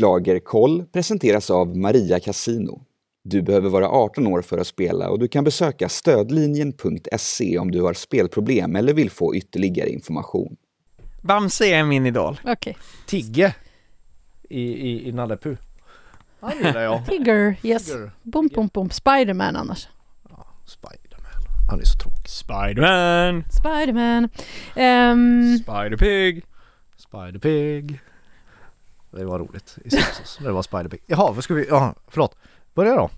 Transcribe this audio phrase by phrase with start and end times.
[0.00, 2.82] Schlagerkoll presenteras av Maria Casino.
[3.22, 7.82] Du behöver vara 18 år för att spela och du kan besöka stödlinjen.se om du
[7.82, 10.56] har spelproblem eller vill få ytterligare information.
[11.22, 12.40] Bamse är min idol.
[12.44, 12.76] Okej.
[13.06, 13.54] Tigge
[14.48, 15.56] i, i, i Nalle Puh.
[16.40, 17.06] Han gillar jag.
[17.08, 17.86] Tigger, yes.
[17.86, 18.10] Tigger.
[18.22, 18.90] Bom, bom, bom.
[18.90, 19.88] Spiderman annars.
[20.66, 21.42] Spiderman.
[21.70, 22.28] Han är så tråkig.
[22.28, 24.28] Spiderman, Spiderman.
[24.76, 26.44] Ehm, Spiderpig.
[26.96, 28.00] Spiderpig.
[29.10, 30.38] Det var roligt i Simpsons.
[30.40, 31.02] Det var Spiderpig.
[31.06, 31.66] Jaha, vad ska vi...
[31.68, 32.36] Jaha, förlåt.
[32.74, 33.10] Börja då.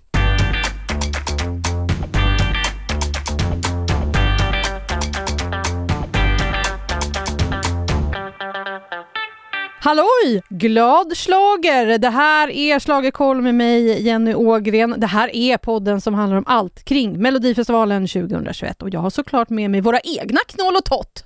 [9.79, 10.43] Halloj!
[10.49, 11.97] Glad slager.
[11.97, 14.95] Det här är Schlagerkoll med mig, Jenny Ågren.
[14.97, 19.49] Det här är podden som handlar om allt kring Melodifestivalen 2021 och jag har såklart
[19.49, 21.25] med mig våra egna Knoll och Tott.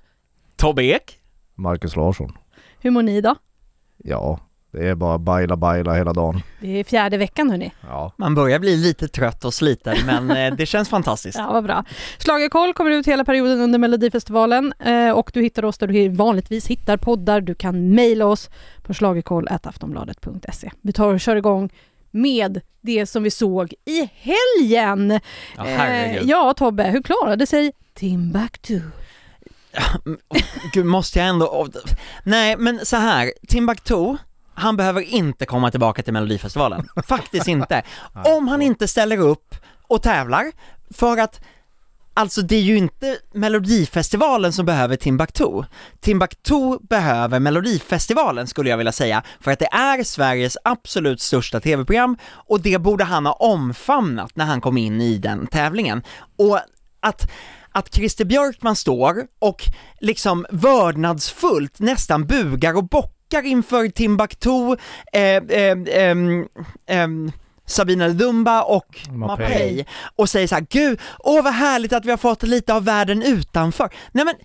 [0.56, 1.20] Tobbe Ek.
[1.56, 2.38] Marcus Larsson.
[2.80, 3.36] Hur mår ni då?
[3.98, 4.40] Ja,
[4.78, 6.42] det är bara baila baila hela dagen.
[6.60, 7.72] Det är fjärde veckan hörni.
[7.82, 8.14] Ja.
[8.18, 11.38] Man börjar bli lite trött och sliten men eh, det känns fantastiskt.
[11.48, 11.84] Ja, vad bra.
[12.20, 16.68] Schlagerkoll kommer ut hela perioden under Melodifestivalen eh, och du hittar oss där du vanligtvis
[16.68, 17.42] hittar poddar.
[17.42, 18.50] Du kan mejla oss
[18.84, 20.72] på schlagerkoll.aftonbladet.se.
[20.82, 21.70] Vi tar och kör igång
[22.12, 25.20] med det som vi såg i helgen.
[25.58, 26.24] Ja, herregud.
[26.24, 28.82] Eh, ja, Tobbe, hur klarade sig Timbuktu?
[30.74, 31.68] Gud, måste jag ändå...
[32.24, 34.16] Nej, men så här, Timbuktu,
[34.58, 36.88] han behöver inte komma tillbaka till Melodifestivalen.
[37.08, 37.84] Faktiskt inte.
[38.26, 39.56] Om han inte ställer upp
[39.88, 40.52] och tävlar,
[40.94, 41.42] för att
[42.14, 45.64] Alltså det är ju inte Melodifestivalen som behöver Timbuktu.
[46.00, 52.18] Timbuktu behöver Melodifestivalen skulle jag vilja säga, för att det är Sveriges absolut största tv-program
[52.26, 56.04] och det borde han ha omfamnat när han kom in i den tävlingen.
[56.38, 56.60] Och
[57.00, 57.32] att
[57.72, 59.64] att Christer Björkman står och
[60.00, 64.76] liksom vördnadsfullt nästan bugar och bockar inför Timbuktu,
[65.14, 66.48] eh, eh, ehm,
[66.88, 67.32] ehm,
[67.66, 69.86] Sabina Dumba och Mapei.
[70.16, 73.24] Och säger så här: gud, åh vad härligt att vi har fått lite av världen
[73.24, 73.90] utanför.
[74.12, 74.36] Nej men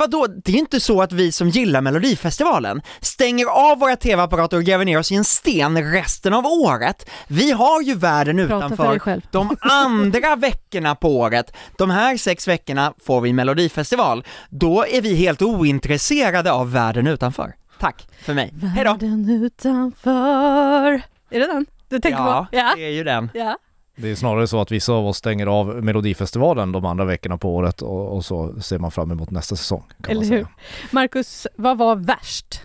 [0.00, 4.56] Vadå, det är ju inte så att vi som gillar Melodifestivalen stänger av våra tv-apparater
[4.56, 7.10] och gräver ner oss i en sten resten av året.
[7.28, 11.56] Vi har ju världen utanför de andra veckorna på året.
[11.78, 14.24] De här sex veckorna får vi Melodifestival.
[14.50, 17.54] Då är vi helt ointresserade av världen utanför.
[17.80, 18.54] Tack för mig.
[18.74, 18.90] Hej då!
[18.90, 20.92] Världen utanför.
[21.30, 22.56] Är det den du tänker Ja, på?
[22.56, 22.72] Ja.
[22.76, 23.30] det är ju den.
[23.34, 23.58] ja.
[23.96, 27.54] Det är snarare så att vissa av oss stänger av Melodifestivalen de andra veckorna på
[27.56, 29.82] året och, och så ser man fram emot nästa säsong.
[30.02, 30.46] Kan Eller man hur?
[30.90, 32.62] Marcus, vad var värst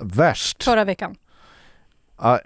[0.00, 0.62] Värst?
[0.64, 1.14] förra veckan?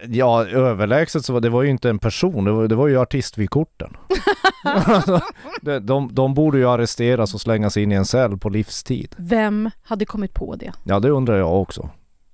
[0.09, 3.01] Ja, överlägset så var det var ju inte en person, det var, det var ju
[3.01, 3.97] artistvykorten.
[5.63, 9.15] De, de, de borde ju arresteras och slängas in i en cell på livstid.
[9.19, 10.73] Vem hade kommit på det?
[10.85, 11.91] Ja, det undrar jag också.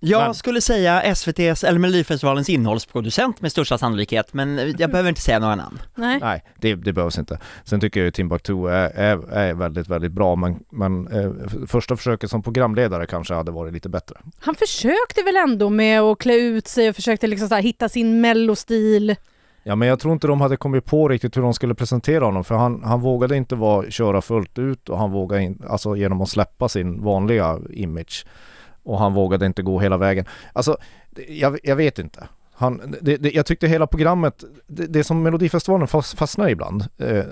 [0.08, 5.20] Jag Men- skulle säga SVT's, eller Melodifestivalens innehållsproducent med största sannolikhet, men jag behöver inte
[5.20, 5.78] säga några namn.
[5.94, 6.18] Nej.
[6.20, 7.38] Nej, det, det behövs inte.
[7.64, 11.30] Sen tycker jag ju Timbuktu är, är, är väldigt, väldigt bra, men, men eh,
[11.66, 14.16] första försöket som programledare kanske hade varit lite bättre.
[14.40, 17.88] Han försökte väl ändå med att klä ut sig och försökte liksom så här hitta
[17.88, 19.16] sin mellostil.
[19.62, 22.44] Ja, men jag tror inte de hade kommit på riktigt hur de skulle presentera honom,
[22.44, 26.20] för han, han vågade inte vara, köra fullt ut och han vågade in, alltså genom
[26.20, 28.26] att släppa sin vanliga image.
[28.86, 30.24] Och han vågade inte gå hela vägen.
[30.52, 30.76] Alltså,
[31.28, 32.28] jag, jag vet inte.
[32.52, 37.16] Han, det, det, jag tyckte hela programmet, det, det som Melodifestivalen fast, fastnar ibland, eh,
[37.16, 37.24] eh,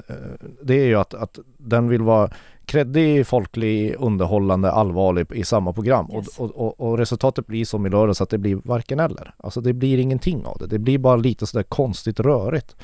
[0.63, 2.31] det är ju att, att den vill vara
[2.67, 6.11] kreddig, folklig, underhållande, allvarlig i samma program.
[6.15, 6.39] Yes.
[6.39, 9.35] Och, och, och, resultatet blir som i lördags att det blir varken eller.
[9.37, 10.67] Alltså det blir ingenting av det.
[10.67, 12.77] Det blir bara lite sådär konstigt rörigt.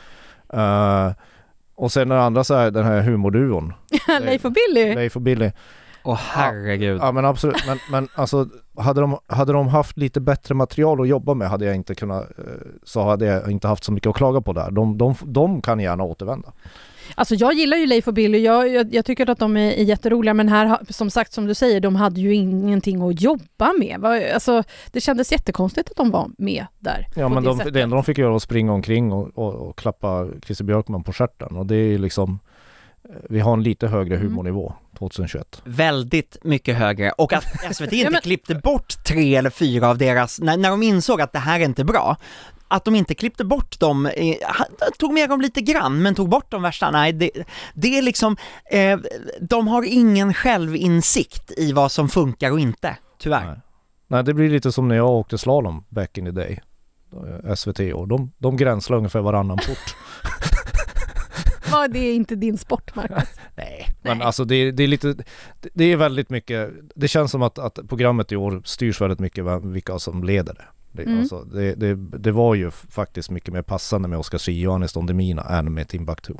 [0.53, 1.13] Eh,
[1.75, 3.73] och sen den andra så här, den här humorduon,
[4.21, 4.95] Leif och Billy.
[4.95, 5.51] Leif och Billy.
[6.05, 6.99] Åh herregud.
[7.03, 11.09] Ja men absolut, men, men alltså hade de, hade de haft lite bättre material att
[11.09, 12.45] jobba med hade jag inte kunnat, eh,
[12.85, 14.71] så hade jag inte haft så mycket att klaga på där.
[14.71, 16.53] De, de, de kan gärna återvända.
[17.15, 19.83] Alltså jag gillar ju Leif och Billy, jag, jag, jag tycker att de är, är
[19.83, 24.05] jätteroliga men här, som sagt som du säger, de hade ju ingenting att jobba med.
[24.05, 24.63] Alltså,
[24.93, 27.07] det kändes jättekonstigt att de var med där.
[27.17, 29.55] Ja men det de, det enda de fick göra var att springa omkring och, och,
[29.55, 32.39] och klappa Christer Björkman på stjärten och det är ju liksom
[33.31, 34.29] vi har en lite högre Mm.
[34.29, 35.63] humornivå 2021.
[35.65, 37.45] Väldigt mycket högre och att
[37.77, 41.33] SVT inte men- klippte bort tre eller fyra av deras, när, när de insåg att
[41.33, 42.17] det här är inte bra,
[42.69, 44.35] att de inte klippte bort dem, eh,
[44.99, 47.31] tog med dem lite grann men tog bort de värsta, nej det,
[47.75, 48.37] det är liksom,
[48.71, 48.99] eh,
[49.41, 53.47] de har ingen självinsikt i vad som funkar och inte, tyvärr.
[53.47, 53.61] Nej.
[54.09, 56.61] Nej det blir lite som när jag åkte slalom back in the day.
[57.47, 59.97] eh, SVT och de, de gränslar ungefär varannan port.
[61.73, 63.29] Va, det är inte din sport Marcus.
[63.57, 64.27] Nej, men Nej.
[64.27, 65.15] alltså det, det är lite,
[65.75, 69.45] det, är väldigt mycket, det känns som att, att programmet i år styrs väldigt mycket
[69.47, 70.65] av vilka som leder det.
[70.93, 71.19] Det, Mm.
[71.19, 74.93] alltså, det, det, det var ju faktiskt mycket mer passande med Oscar Zia och Anis
[74.93, 76.35] Don Demina än med Timbuktu.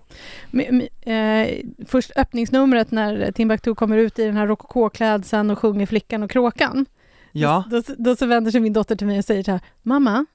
[0.51, 5.87] Men- men, eh, först öppningsnumret när Timbuktu kommer ut i den här rokokoklädseln och sjunger
[5.87, 6.87] Flickan och kråkan.
[7.33, 9.61] Ja, Då, då, då så vänder sig min dotter till mig och säger så här,
[9.83, 10.27] Mamma,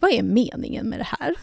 [0.00, 1.34] vad är meningen med det här?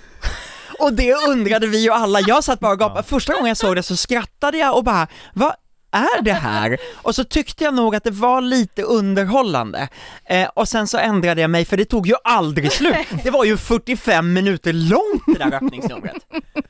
[0.80, 3.76] Och det undrade vi ju alla, jag satt bara och gapade, första gången jag såg
[3.76, 5.54] det så skrattade jag och bara, vad
[5.92, 6.78] är det här?
[6.96, 9.88] Och så tyckte jag nog att det var lite underhållande.
[10.26, 12.96] Eh, och sen så ändrade jag mig för det tog ju aldrig slut.
[13.24, 16.16] Det var ju 45 minuter långt det där öppningsnumret.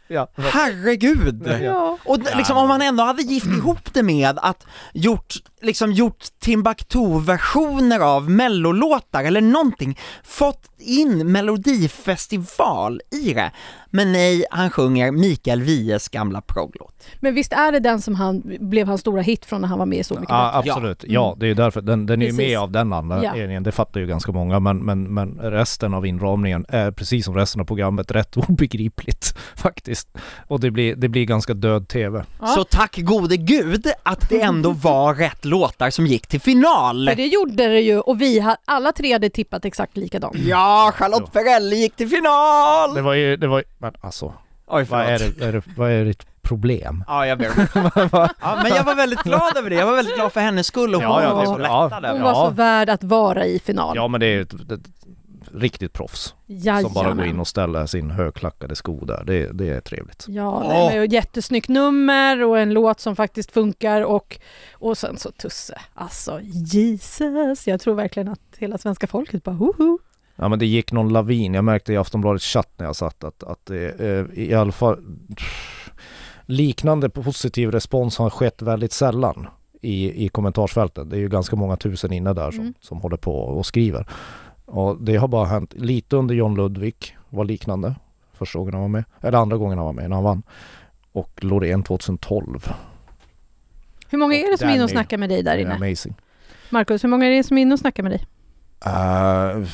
[0.08, 0.28] Ja.
[0.38, 1.60] Herregud!
[1.62, 1.98] Ja.
[2.06, 8.00] Och liksom om man ändå hade gift ihop det med att gjort, liksom gjort Timbuktu-versioner
[8.00, 13.52] av mellolåtar eller någonting, fått in melodifestival i det.
[13.90, 17.04] Men nej, han sjunger Mikael Wiehes gamla progglåt.
[17.20, 19.86] Men visst är det den som han, blev hans stora hit från när han var
[19.86, 20.72] med i Så mycket Ja, bättre?
[20.74, 21.04] absolut.
[21.08, 21.82] Ja, det är därför.
[21.82, 23.64] Den, den är ju med av den anledningen.
[23.64, 24.60] Det fattar ju ganska många.
[24.60, 30.08] Men, men, men resten av inramningen är precis som resten av programmet rätt obegripligt faktiskt.
[30.48, 32.24] Och det blir, det blir ganska död TV.
[32.42, 32.48] Ja.
[32.48, 37.10] Så tack gode gud att det ändå var rätt låtar som gick till final!
[37.10, 40.36] För det gjorde det ju och vi har alla tre hade tippat exakt likadant.
[40.36, 42.96] Ja, Charlotte Perrelli gick till final!
[42.96, 44.34] Det var ju, det var ju, men alltså,
[44.68, 47.04] Oj, vad är, det, är det, vad är ditt problem?
[47.08, 47.46] Ja, jag ber
[48.42, 50.96] ja, men jag var väldigt glad över det, jag var väldigt glad för hennes skull
[50.96, 51.84] och hon Ja, ja, var så ja.
[51.84, 52.46] lättad över Hon var Ja.
[52.50, 53.96] så värd att vara i final.
[53.96, 54.80] Ja men det är ju ett, ett, ett
[55.54, 56.84] riktigt proffs Jajamän.
[56.84, 59.24] som bara går in och ställer sin högklackade sko där.
[59.24, 60.26] Det, det är trevligt.
[60.28, 64.40] Ja, nej, men ett jättesnyggt nummer och en låt som faktiskt funkar och,
[64.74, 65.82] och sen så Tusse.
[65.94, 70.00] Alltså Jesus, jag tror verkligen att hela svenska folket bara hoho.
[70.42, 71.54] Ja men det gick någon lavin.
[71.54, 74.98] Jag märkte i Aftonbladets chatt när jag satt att, att det eh, i alla fall
[76.46, 79.48] liknande positiv respons har skett väldigt sällan
[79.82, 81.10] i, i kommentarsfälten.
[81.10, 82.74] Det är ju ganska många tusen inne där som, Mm.
[82.80, 84.08] som håller på och skriver.
[84.66, 87.96] Och det har bara hänt lite under John Ludvig var liknande
[88.34, 89.04] första gången han var med.
[89.22, 90.44] Eller andra gången han var med när han vann.
[91.12, 92.72] Och Loreen 2012.
[94.10, 95.74] Hur många är det som är inne och snackar med dig där inne?
[95.76, 96.16] amazing.
[96.70, 98.26] Marcus, hur många är det som är inne och snackar med dig?
[98.88, 99.68] Uh,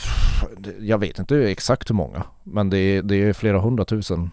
[0.80, 2.24] jag vet inte exakt hur många.
[2.44, 4.30] Men det är, det är flera hundratusen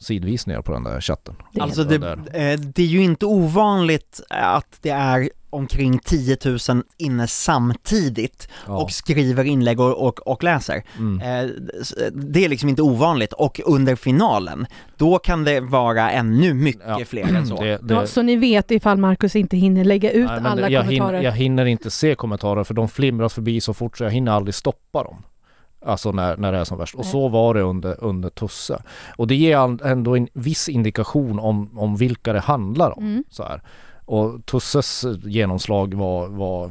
[0.00, 1.34] sidvisningar på den där chatten.
[1.52, 1.94] Det är Alltså det
[2.32, 6.58] eh, det är ju inte ovanligt att det är omkring 10 000
[6.96, 8.76] inne samtidigt Ja.
[8.82, 10.82] och skriver inlägg och, och, och läser.
[10.98, 11.20] mm.
[11.44, 11.50] Eh,
[12.12, 14.66] Det är liksom inte ovanligt och under finalen,
[14.96, 17.04] då kan det vara ännu mycket Ja.
[17.06, 17.62] fler än så.
[17.62, 20.84] Det, det, Ja, så ni vet ifall Marcus inte hinner lägga ut nej, alla jag,
[20.84, 21.12] kommentarer.
[21.12, 24.32] hinner, jag hinner inte se kommentarer för de flimrar förbi så fort så jag hinner
[24.32, 25.22] aldrig stoppa dem.
[25.86, 26.94] Alltså när, när det är som värst.
[26.94, 28.82] Och så var det under, under Tusse.
[29.16, 33.04] Och det ger ändå en viss indikation om, om vilka det handlar om.
[33.04, 33.24] Mm.
[33.30, 33.62] Så här.
[34.04, 36.70] Och Tusses genomslag var, var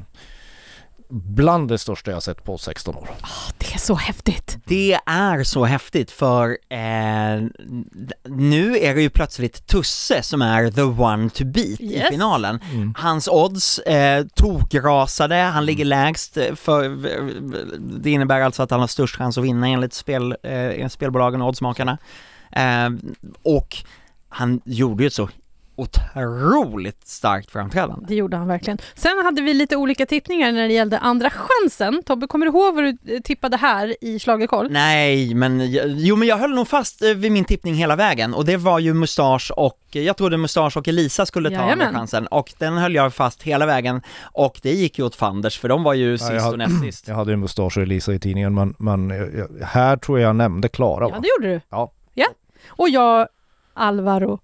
[1.09, 3.09] bland det största jag sett på 16 år.
[3.57, 4.57] Det är så häftigt.
[4.65, 7.41] Det är så häftigt för eh,
[8.29, 12.09] nu är det ju plötsligt Tusse som är the one to beat i Yes.
[12.09, 12.59] finalen.
[12.73, 12.93] Mm.
[12.97, 16.89] Hans odds eh, tokrasade, han ligger lägst eh, för,
[18.01, 21.47] det innebär alltså att han har störst chans att vinna enligt spel, eh, spelbolagen och
[21.47, 21.97] oddsmakarna.
[22.51, 22.89] Eh,
[23.43, 23.77] och
[24.29, 25.29] han gjorde ju ett så
[25.75, 28.05] otroligt starkt framträdande.
[28.07, 28.77] Det gjorde han verkligen.
[28.95, 32.03] Sen hade vi lite olika tippningar när det gällde andra chansen.
[32.05, 34.71] Tobbe, kommer du ihåg vad du eh, tippade här i Schlagerkoll?
[34.71, 38.33] Nej, men jag- jo men jag höll nog fast eh, vid min tippning hela vägen
[38.33, 41.93] och det var ju Mustasch och, jag trodde Mustasch och Elisa skulle ta andra Jajamän.
[41.93, 45.69] chansen och den höll jag fast hela vägen och det gick ju åt fanders för
[45.69, 47.07] de var ju sist jag och hade- näst sist.
[47.07, 49.11] Jag hade ju mustasch och Elisa i tidningen men, men
[49.63, 51.61] här tror jag jag nämnde Klara Ja, det gjorde du.
[51.69, 51.91] Ja.
[52.13, 52.27] ja.
[52.67, 53.27] Och jag,
[53.73, 54.39] Alvaro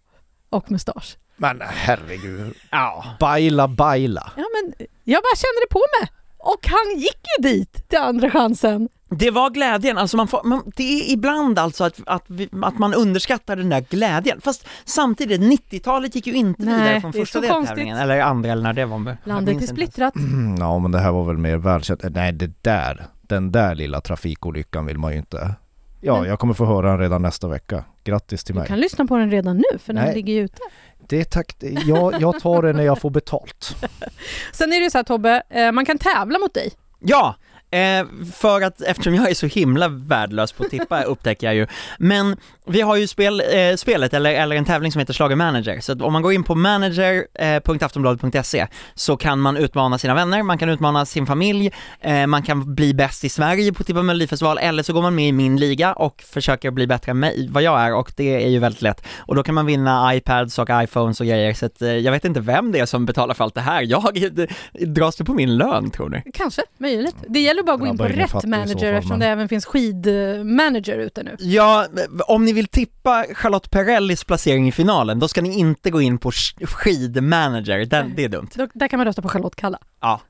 [0.52, 1.18] och Mustasch.
[1.38, 2.54] Men herregud.
[2.70, 3.06] Ja.
[3.20, 4.32] Baila baila.
[4.36, 6.12] Ja, men jag bara kände det på mig.
[6.38, 8.90] Och han gick ju dit till andra chansen.
[9.10, 12.80] Det var glädjen, alltså man får, man, det är ibland alltså att, att, vi, att
[12.80, 17.40] man underskattar den där glädjen, fast samtidigt 90-talet gick ju inte Nej, vidare från första
[17.42, 19.06] deltävlingen, eller andra eller när det var.
[19.06, 20.16] jag Landet är splittrat.
[20.16, 22.02] Mm, Ja men det här var väl mer välkänt.
[22.10, 25.56] Nej det där, den där lilla trafikolyckan vill man ju inte.
[26.02, 27.84] Ja, Men- jag kommer få höra den redan nästa vecka.
[28.04, 28.68] Grattis till Du mig.
[28.68, 30.16] kan lyssna på den redan nu, för den Nej.
[30.16, 30.60] ligger ju ute.
[31.08, 31.56] Det tack,
[31.86, 33.76] jag, jag tar det när jag får betalt.
[34.54, 36.72] Sen är det ju så här Tobbe, eh, man kan tävla mot dig.
[37.00, 37.36] Ja,
[37.72, 41.68] eh, för att eftersom jag är så himla värdelös på att tippa upptäcker jag ju.
[41.98, 45.80] Men vi har ju spel, eh, spelet, eller, eller en tävling som heter Schlager Manager,
[45.80, 50.58] så att om man går in på manager.aftonbladet.se så kan man utmana sina vänner, man
[50.58, 54.84] kan utmana sin familj, eh, man kan bli bäst i Sverige på Tippa Melodifestival, eller
[54.84, 57.82] så går man med i min liga och försöker bli bättre än mig, vad jag
[57.82, 59.08] är, och det är ju väldigt lätt.
[59.18, 62.26] Och då kan man vinna iPads och iPhones och grejer, så att, eh, jag vet
[62.26, 64.40] inte vem det är som betalar för allt det här, jag,
[64.88, 66.24] dras det på min lön tror ni?
[66.34, 67.16] Kanske, möjligt.
[67.28, 71.24] Det gäller nog bara gå in på rätt manager eftersom det även finns skidmanager ute
[71.24, 71.36] nu.
[71.40, 71.88] Ja,
[72.28, 76.18] om ni vill tippa Charlotte Perrellis placering i finalen, då ska ni inte gå in
[76.18, 78.48] på sk- skidmanager, Den, det är dumt.
[78.56, 79.80] Då, där kan man rösta på Charlotte Kalla.
[80.02, 80.22] Ja,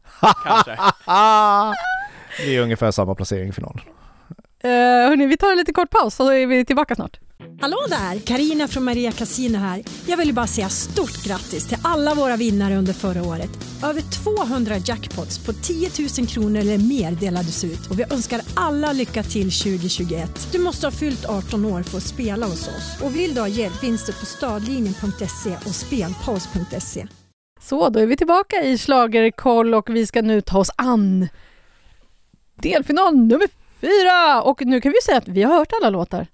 [0.45, 0.77] kanske.
[2.45, 3.79] Det är ungefär samma placering i finalen.
[4.65, 4.69] Uh,
[5.09, 7.19] hörni, vi tar en lite kort paus så är vi tillbaka snart.
[7.61, 8.19] Hallå där!
[8.19, 9.83] Karina från Maria Casino här.
[10.07, 13.49] Jag vill bara säga stort grattis till alla våra vinnare under förra året.
[13.83, 15.89] Över 200 jackpots på 10
[16.19, 20.47] 000 kronor eller mer delades ut och vi önskar alla lycka till 2021.
[20.51, 23.47] Du måste ha fyllt 18 år för att spela hos oss och vill du ha
[23.47, 27.07] hjälp finns det på stadlinjen.se och spelpaus.se.
[27.61, 31.27] Så, då är vi tillbaka i Schlagerkoll och vi ska nu ta oss an
[32.55, 33.47] delfinal nummer
[33.81, 34.41] fyra.
[34.41, 36.27] Och nu kan vi säga att vi har hört alla låtar.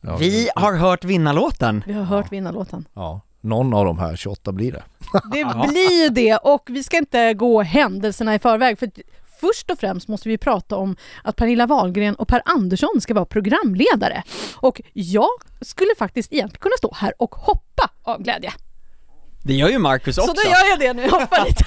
[0.00, 1.84] Ja, Vi har hört vinnarlåten.
[1.86, 2.88] Vi har hört vinnarlåten.
[2.94, 4.82] Ja, någon av de här 28 blir det.
[5.32, 8.90] Det blir ju det och vi ska inte gå händelserna i förväg för
[9.40, 13.24] först och främst måste vi prata om att Pernilla Wahlgren och Per Andersson ska vara
[13.24, 14.22] programledare.
[14.56, 15.28] Och jag
[15.60, 18.52] skulle faktiskt egentligen kunna stå här och hoppa av glädje.
[19.44, 20.34] Det gör ju Marcus också.
[20.34, 21.64] Så då gör jag det nu, hoppa lite.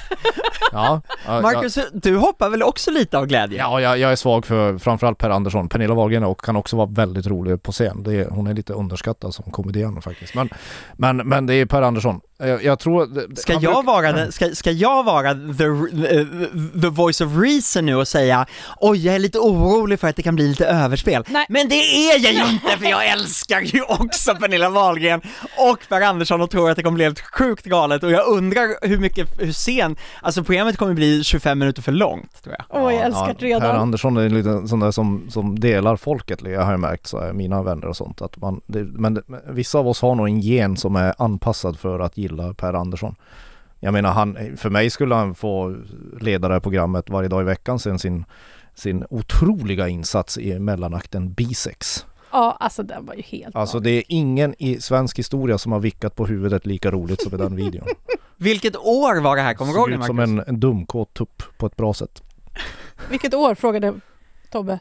[0.72, 3.58] Ja, ja, Marcus, du hoppar väl också lite av glädje?
[3.58, 5.70] Ja, jag, jag är svag för framförallt Per Andersson.
[5.70, 8.04] Pernilla Wahlgren och kan också vara väldigt rolig på scen.
[8.04, 10.36] Det är, hon är lite underskattad som komedian faktiskt.
[10.36, 10.50] Men,
[10.94, 12.22] men, men det är Per Andersson.
[12.40, 13.36] Jag, jag tror...
[13.36, 16.26] Ska jag bruk- vara den, ska, ska jag vara the, eh,
[16.82, 18.46] the voice of reason nu och säga
[18.80, 21.24] oj jag är lite orolig för att det kan bli lite överspel.
[21.28, 21.46] Nej.
[21.50, 25.22] Men det är jag ju inte för jag älskar ju också Pernilla Wahlgren
[25.58, 28.88] och Per Andersson och tror att det kommer bli helt sjukt galet och jag undrar
[28.88, 32.84] hur mycket, hur sen, alltså programmet kommer bli 25 minuter för långt tror jag.
[32.84, 33.76] Åh, jag älskar det Per redan.
[33.76, 37.64] Andersson är lite sån där som, som delar folket, jag har märkt, så här, mina
[37.64, 38.22] vänner och sånt.
[38.22, 42.00] Att man, det, men vissa av oss har nog en gen som är anpassad för
[42.00, 43.16] att gilla Per Andersson.
[43.80, 45.76] Jag menar, han, för mig skulle han få
[46.20, 48.26] leda det här programmet varje dag i veckan sen sin,
[48.76, 52.06] sin otroliga insats i mellanakten Bisex.
[52.32, 55.80] Ja, alltså den var ju helt Alltså det är ingen i svensk historia som har
[55.80, 57.88] vickat på huvudet lika roligt som i den videon.
[58.38, 61.14] Vilket år var det här, kommer du ihåg Såg det ut som en, en dumkåt
[61.14, 62.24] tupp på ett bra sätt.
[63.10, 63.94] Vilket år frågade
[64.52, 64.80] Tobbe?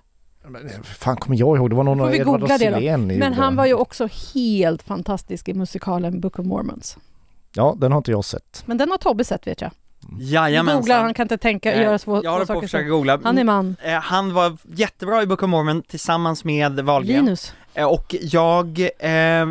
[0.49, 2.77] Men, eh, fan kommer jag ihåg, det var någon Får vi Edvard googla det då?
[2.77, 3.35] Ahlén Men gjorde.
[3.35, 6.99] han var ju också helt fantastisk i musikalen Book of Mormons.
[7.55, 8.63] Ja, den har inte jag sett.
[8.67, 9.71] Men den har Tobbe sett vet jag.
[10.21, 10.81] Jajamensan.
[10.81, 12.89] Googlar, han kan inte tänka, Eh, göra svå, Jag två håller på att saker försöka
[12.89, 13.21] googla.
[13.25, 13.77] Han är man.
[13.85, 17.25] Eh, Han var jättebra i Book of Mormon tillsammans med Wahlgren.
[17.25, 17.55] Linus.
[17.75, 19.49] Eh, Och jag, eh,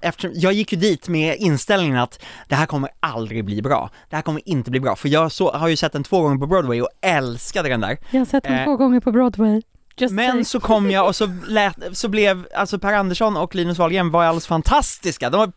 [0.00, 3.90] eftersom, jag gick ju dit med inställningen att det här kommer aldrig bli bra.
[4.10, 6.38] Det här kommer inte bli bra, för jag så, har ju sett den två gånger
[6.38, 7.98] på Broadway och älskade den där.
[8.10, 9.62] Jag har sett den Eh, två gånger på Broadway.
[9.96, 13.78] Just Men så kom jag och så, lät, så blev, alltså Per Andersson och Linus
[13.78, 15.52] Wahlgren var alldeles fantastiska, de var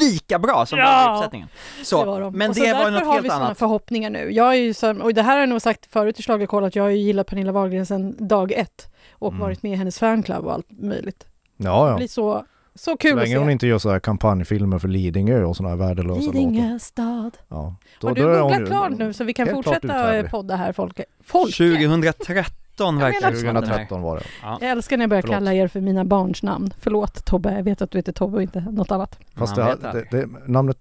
[0.00, 1.14] lika bra som Ja!
[1.16, 1.48] uppsättningen.
[1.84, 2.32] Så, det var de.
[2.38, 3.58] men och det så var därför något har helt vi såna annat.
[3.58, 4.30] förhoppningar nu.
[4.32, 6.76] Jag är ju som, och det här har jag nog sagt förut i Schlagerkoll att
[6.76, 9.40] jag har ju gillat Pernilla Wahlgren sedan dag ett och Mm.
[9.40, 11.26] varit med i hennes fanclub och allt möjligt.
[11.56, 11.96] Ja, Det ja.
[11.96, 12.44] blir så,
[12.74, 15.68] så Så kul att länge hon inte gör så här kampanjfilmer för Lidingö och såna
[15.68, 16.32] här värdelösa låtar.
[16.32, 17.38] Lidingö stad.
[17.48, 17.76] Ja.
[18.00, 21.04] Då- Har du googlat ju- klart nu så vi kan fortsätta podda här Folke?
[21.24, 21.52] Folke?
[21.52, 22.44] 2013
[22.78, 24.24] verkar menar det som att den här- 2013 var det.
[24.42, 25.36] Jag älskar när jag börjar Förlåt.
[25.36, 26.74] kalla er för mina barns namn.
[26.80, 29.18] Förlåt Tobbe, jag vet att du heter Tobbe och inte något annat.
[29.34, 30.76] Fast det, det, det, namnet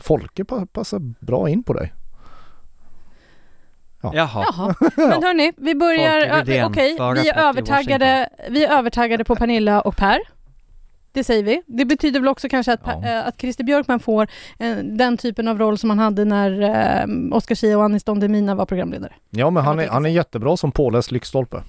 [0.00, 1.92] Folke pa- passar bra in på dig.
[4.02, 4.12] Jaha.
[4.14, 9.80] Jaha, men hörni, vi börjar, okej, för vi är övertaggade, vi är övertaggade på Pernilla
[9.80, 10.18] och Per.
[11.16, 11.62] Det säger vi.
[11.66, 13.04] Det betyder väl också kanske att, Ja.
[13.06, 17.06] Äh, att Christer Björkman får eh, den typen av roll som han hade när eh,
[17.36, 19.12] Oscar Zia och Anis Don Demina var programledare.
[19.30, 21.62] Ja men han är, han är jättebra som påläst lyktstolpe.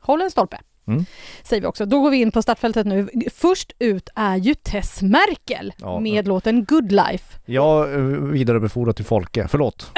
[0.00, 0.58] Håll en stolpe.
[0.86, 1.04] Mm.
[1.42, 1.86] Säger vi också.
[1.86, 3.08] Då går vi in på startfältet nu.
[3.36, 6.00] Först ut är ju Tess Merkel Ja.
[6.00, 7.38] med låten Good Life.
[7.46, 9.90] Jag eh, vidarebefordrar till Folke, förlåt.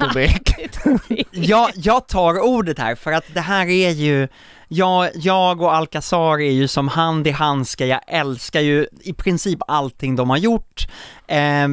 [1.30, 4.28] Jag, jag tar ordet här för att det här är ju,
[4.72, 9.58] jag, jag och Alcazar är ju som hand i handske, jag älskar ju i princip
[9.66, 10.88] allting de har gjort.
[11.26, 11.68] Eh,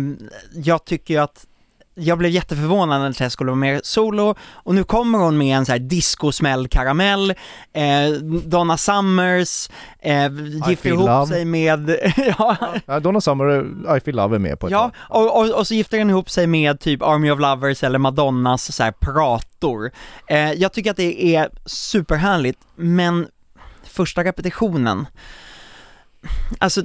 [0.53, 1.45] jag tycker ju att
[1.99, 5.65] jag blev jätteförvånad när Tess skulle vara med solo och nu kommer hon med en
[5.65, 7.33] så här discosmäll karamell,
[7.73, 8.09] eh,
[8.45, 10.31] Donna Summers, eh,
[10.67, 11.27] gifter ihop love.
[11.27, 11.89] sig med,
[12.37, 13.59] ja, Ja, Donna Summer,
[13.97, 16.29] I feel love är med på ett Ja, och, och, och så gifter den ihop
[16.29, 19.91] sig med typ Army of Lovers eller Madonnas så här prator.
[20.27, 23.27] Eh, jag tycker att det är superhärligt, men
[23.83, 25.05] första repetitionen,
[26.59, 26.81] alltså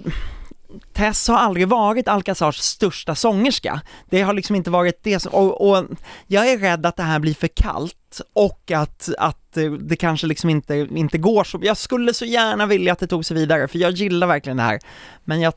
[0.93, 3.81] Tess har aldrig varit Alcazars största sångerska.
[4.11, 5.85] Det har liksom inte varit det som, och, och
[6.27, 10.51] jag är rädd att det här blir för kallt och att, att det kanske liksom
[10.51, 13.79] inte, inte går så, jag skulle så gärna vilja att det tog sig vidare, för
[13.79, 14.79] jag gillar verkligen det här,
[15.25, 15.55] men jag,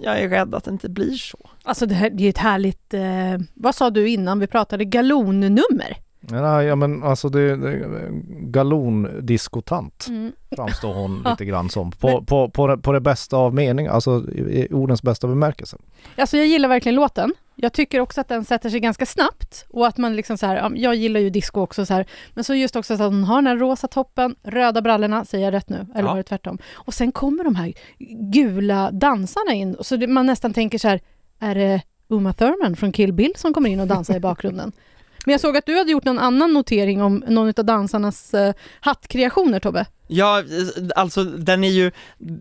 [0.00, 1.38] jag är rädd att det inte blir så.
[1.64, 3.02] Alltså det, här, det är ett härligt, eh,
[3.54, 6.05] vad sa du innan vi pratade, galonnummer?
[6.30, 7.88] Nej, ja men alltså det, det
[8.30, 10.32] galondiskotant Mm.
[10.56, 11.90] framstår hon lite grann som.
[11.90, 15.76] På, på, på, det, på det bästa av mening, alltså i i ordens bästa bemärkelse.
[16.16, 17.34] Alltså jag gillar verkligen låten.
[17.54, 20.56] Jag tycker också att den sätter sig ganska snabbt och att man liksom så här,
[20.56, 23.24] ja, jag gillar ju disco också så här, men så just också så att hon
[23.24, 25.86] har den här rosa toppen, röda brallorna, säger jag rätt nu?
[25.94, 26.10] Eller Ja.
[26.10, 26.58] var det tvärtom?
[26.74, 27.72] Och sen kommer de här
[28.32, 31.00] gula dansarna in, så det, man nästan tänker så här,
[31.40, 34.72] är det Uma Thurman från Kill Bill som kommer in och dansar i bakgrunden?
[35.26, 38.52] Men jag såg att du hade gjort någon annan notering om någon av dansarnas uh,
[38.80, 39.86] hattkreationer, Tobbe.
[40.06, 40.42] Ja,
[40.96, 41.92] alltså den är ju,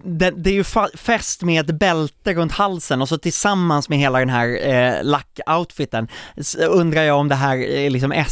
[0.03, 0.63] den, det är ju
[0.97, 6.07] fäst med ett bälte runt halsen och så tillsammans med hela den här eh, lack-outfiten
[6.69, 8.23] undrar jag om det här är liksom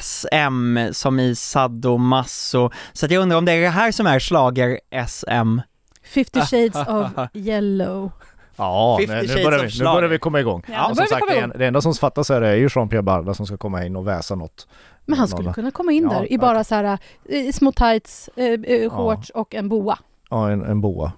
[0.00, 4.80] SM som i sadomaso, så jag undrar om det är det här som är slager
[5.08, 5.60] SM.
[6.04, 8.12] 50 shades of yellow.
[8.56, 10.62] Ja, 50 nej, nu, börjar vi, nu börjar vi komma igång.
[10.68, 11.52] Ja, Och som sagt, det, igång.
[11.58, 14.34] det enda som fattas här är ju Jean-Pierre Barda som ska komma in och väsa
[14.34, 14.68] något.
[15.04, 18.30] Men han skulle kunna komma in Ja, där i bara så här eh, små tights,
[18.36, 19.98] eh, eh, shorts och en boa.
[20.30, 21.12] Ja, en, en boa.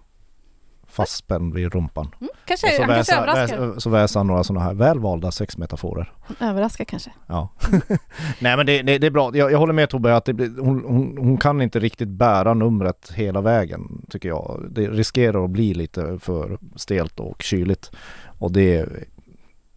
[0.94, 2.14] Fastspänd vid rumpan.
[2.20, 3.66] Mm, kanske, Och så han kanske väser, överraskar.
[3.66, 6.12] väs, så väser han några sådana här välvalda sexmetaforer.
[6.40, 7.10] Överraskar kanske.
[7.26, 7.48] Ja.
[8.38, 9.30] Nej men det, det, det är bra.
[9.34, 13.12] Jag, jag håller med Tobbe att det hon, hon, hon kan inte riktigt bära numret
[13.14, 14.66] hela vägen tycker jag.
[14.70, 17.90] Det riskerar att bli lite för stelt och kyligt.
[18.38, 18.88] Och det,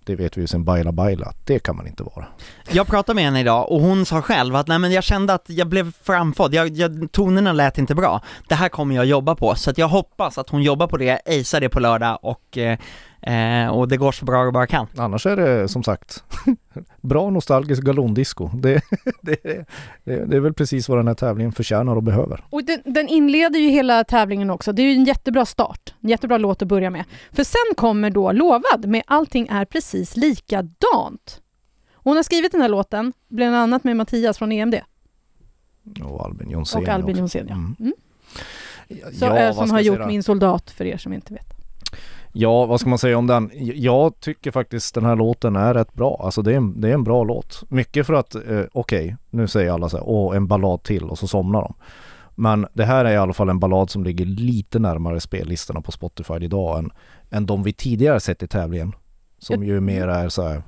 [0.08, 2.26] det vet vi ju sen Baila Baila att det kan man inte vara.
[2.72, 5.46] Jag pratade med henne idag och hon sa själv att nej men jag kände att
[5.48, 8.22] jag blev framförd, jag, jag, tonerna lät inte bra.
[8.50, 11.22] Det här kommer jag jobba på, så att jag hoppas att hon jobbar på det,
[11.26, 12.80] acear det på lördag och, eh,
[13.22, 14.88] eh, och det går så bra det bara kan.
[14.98, 16.24] Annars är det som sagt
[17.02, 18.50] bra nostalgisk galondisco.
[18.54, 18.82] Det,
[19.22, 19.44] det,
[20.04, 22.44] det, det är väl precis vad den här tävlingen förtjänar och behöver.
[22.50, 24.74] Och den, den inleder ju hela tävlingen också.
[24.74, 25.94] Det är ju en jättebra start.
[26.02, 27.04] En jättebra låt att börja med.
[27.32, 31.42] För sen kommer då Lovad med Allting är precis likadant.
[31.94, 34.76] Hon har skrivit den här låten, bland annat med Mattias från EMD
[36.04, 37.18] Och Albin Jonsén och Albin.
[37.18, 37.46] Jonsén.
[37.50, 37.56] Ja.
[37.56, 37.76] Mm.
[37.80, 37.94] Mm.
[38.90, 40.08] Så, Ja, eh, som har gjort säga?
[40.08, 41.57] Min soldat, för er som inte vet.
[42.40, 43.52] Ja, vad ska man säga om den?
[43.76, 46.22] Jag tycker faktiskt den här låten är rätt bra.
[46.24, 47.64] Alltså det är en, det är en bra låt.
[47.70, 51.18] Mycket för att, eh, okej, nu säger alla så här, åh en ballad till och
[51.18, 51.74] så somnar de.
[52.36, 55.92] Men det här är i alla fall en ballad som ligger lite närmare spellistorna på
[55.92, 56.92] Spotify idag än,
[57.30, 58.96] än de vi tidigare sett i tävlingen.
[59.40, 60.64] Som ju mer är så här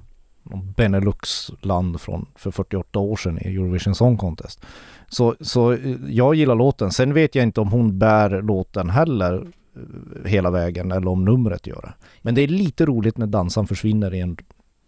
[0.75, 4.61] Benelux-land från för 48 år sedan i Eurovision Song Contest.
[5.07, 6.91] Så, så eh, jag gillar låten.
[6.91, 9.47] Sen vet jag inte om hon bär låten heller
[10.25, 11.93] hela vägen eller om numret gör det.
[12.21, 14.37] Men det är lite roligt när dansan försvinner i en,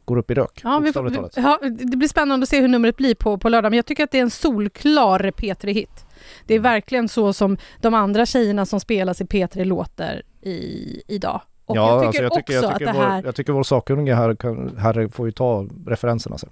[0.05, 0.61] går upp i rök.
[0.63, 3.49] Ja, vi får, vi, ja, det blir spännande att se hur numret blir på, på
[3.49, 6.05] lördag, men jag tycker att det är en solklar P3-hit.
[6.47, 6.71] Det är Mm.
[6.71, 11.41] verkligen så som de andra tjejerna som spelas i P3 låter i, idag.
[11.65, 13.15] Och ja, jag tycker alltså jag tycker, också jag tycker, att det här...
[13.17, 16.49] vår, jag tycker vår sakkunnige här, kan, här får ju ta referenserna sen.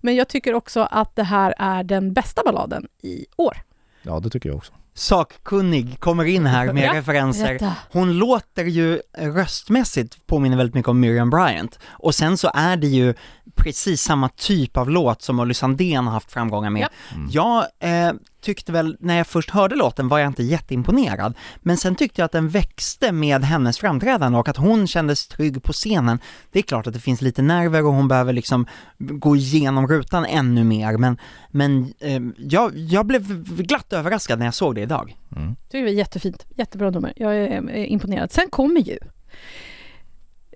[0.00, 3.56] Men jag tycker också att det här är den bästa balladen i år.
[4.02, 4.72] Ja, det tycker jag också.
[4.94, 7.46] Sakkunnig kommer in här med Ja, referenser.
[7.46, 7.74] Berätta.
[7.90, 12.86] Hon låter ju röstmässigt påminner väldigt mycket om Miriam Bryant och sen så är det
[12.86, 13.14] ju
[13.54, 16.82] precis samma typ av låt som Molly Sandén har haft framgångar med.
[16.82, 17.16] Ja.
[17.16, 17.28] Mm.
[17.32, 21.94] Jag eh, tyckte väl, när jag först hörde låten var jag inte jätteimponerad, men sen
[21.94, 26.18] tyckte jag att den växte med hennes framträdande och att hon kändes trygg på scenen.
[26.52, 28.66] Det är klart att det finns lite nerver och hon behöver liksom
[28.98, 31.18] gå igenom rutan ännu mer, men,
[31.50, 35.16] men eh, jag, jag blev glatt överraskad när jag såg det idag.
[35.36, 35.56] Mm.
[35.56, 36.46] Tycker det var jättefint.
[36.56, 37.12] Jättebra nummer.
[37.16, 38.32] Jag är, är imponerad.
[38.32, 38.98] Sen kommer ju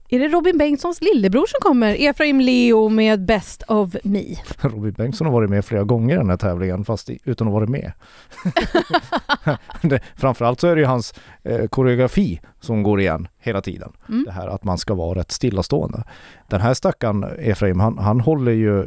[0.08, 2.08] är det Robin Bengtssons lillebror som kommer?
[2.08, 4.24] Efraim Leo med Best of Me.
[4.60, 7.66] Robin Bengtsson har varit med flera gånger i den här tävlingen fast utan att vara
[7.66, 7.92] med.
[9.82, 13.92] det, framförallt så är det ju hans eh, koreografi som går igen hela tiden.
[14.08, 14.24] Mm.
[14.24, 16.04] Det här att man ska vara rätt stillastående.
[16.48, 18.86] Den här stackaren Efraim, han, han håller ju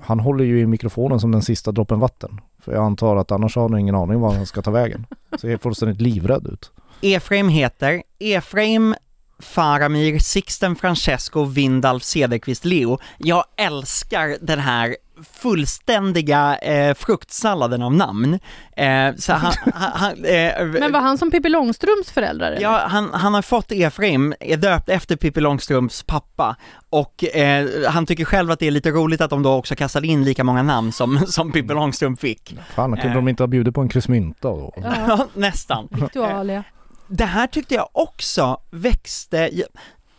[0.00, 2.40] han håller ju i mikrofonen som den sista droppen vatten.
[2.58, 5.06] För jag antar att annars har han ingen aning var han ska ta vägen.
[5.40, 6.72] Ser fullständigt livrädd ut.
[7.02, 8.94] Efraim heter Efraim
[9.40, 12.98] Faramir, Sixten Francesco, Vindalf Cederqvist Leo.
[13.18, 14.96] Jag älskar den här
[15.32, 18.38] fullständiga eh, fruktsalladen av namn.
[18.76, 22.46] Eh, så han, han, han, eh, Men var han som Pippi Långstrumps föräldrar?
[22.52, 22.62] eller?
[22.62, 26.56] Ja, han, han har fått Efraim, är döpt efter Pippi Långstrumps pappa
[26.90, 30.06] och eh, han tycker själv att det är lite roligt att de då också kastade
[30.06, 32.56] in lika många namn som, som Pippi Långstrump fick.
[32.74, 33.14] Fan, kunde Eh.
[33.14, 34.72] de inte ha bjudit på en kryssmynta då?
[34.76, 35.88] Ja, Ja, nästan.
[35.90, 36.64] Victualia.
[37.10, 39.50] Det här tyckte jag också växte,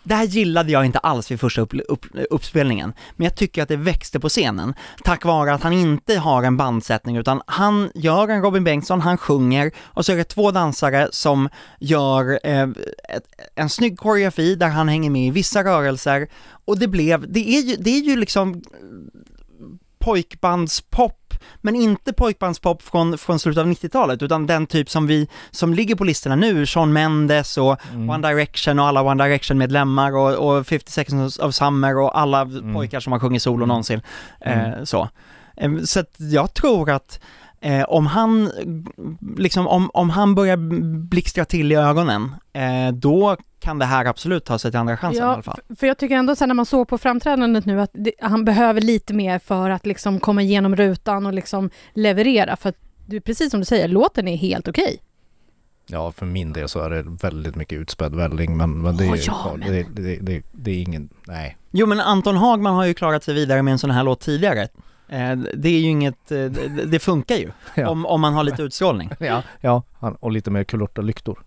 [0.04, 3.70] det här gillade jag inte alls vid första upp, upp, uppspelningen, men jag tycker att
[3.70, 4.74] det växte på scenen,
[5.04, 9.18] tack vare att han inte har en bandsättning utan han gör en Robin Bengtsson, han
[9.18, 11.50] sjunger och så är det två dansare som
[11.80, 12.68] gör eh,
[13.10, 13.26] ett,
[13.56, 16.28] en snygg koreografi där han hänger med i vissa rörelser
[16.66, 18.62] och det blev, det är ju, det är ju liksom
[20.00, 21.21] pojkbandspop,
[21.62, 25.96] men inte pojkbandspop från, från slutet av 90-talet, utan den typ som vi, som ligger
[25.96, 28.10] på listorna nu, Shawn Mendes och Mm.
[28.10, 32.74] One Direction och alla One Direction-medlemmar och, och 50 Seconds of Summer och alla Mm.
[32.74, 34.02] pojkar som har sjungit solo någonsin.
[34.42, 34.74] Mm.
[34.74, 35.10] Eh, så.
[35.58, 37.20] Eh, så att jag tror att
[37.62, 38.52] eh, om han,
[39.38, 40.58] liksom om, om han börjar
[41.08, 45.24] blixtra till i ögonen, eh, då kan det här absolut ta sig till andra chansen
[45.24, 45.60] i alla fall.
[45.80, 48.82] för jag tycker ändå sen när man såg på framträdandet nu att det, han behöver
[48.82, 52.56] lite mer för att liksom komma igenom rutan och liksom leverera.
[52.56, 55.00] För att du, precis som du säger, låten är helt okej.
[55.88, 59.08] Ja, för min del så är det väldigt mycket utspädd välling men, men det, är,
[59.08, 61.58] ja, ja, men- det, det, det, det är ingen, nej.
[61.72, 64.68] Jo men Anton Hagman har ju klarat sig vidare med en sån här låt tidigare.
[65.12, 67.90] Eh, det är ju inget, eh, det, det funkar ju, Ja.
[67.90, 69.10] om, om man har lite utstrålning.
[69.20, 71.44] Ja, ja och lite mer kulörta lyktor.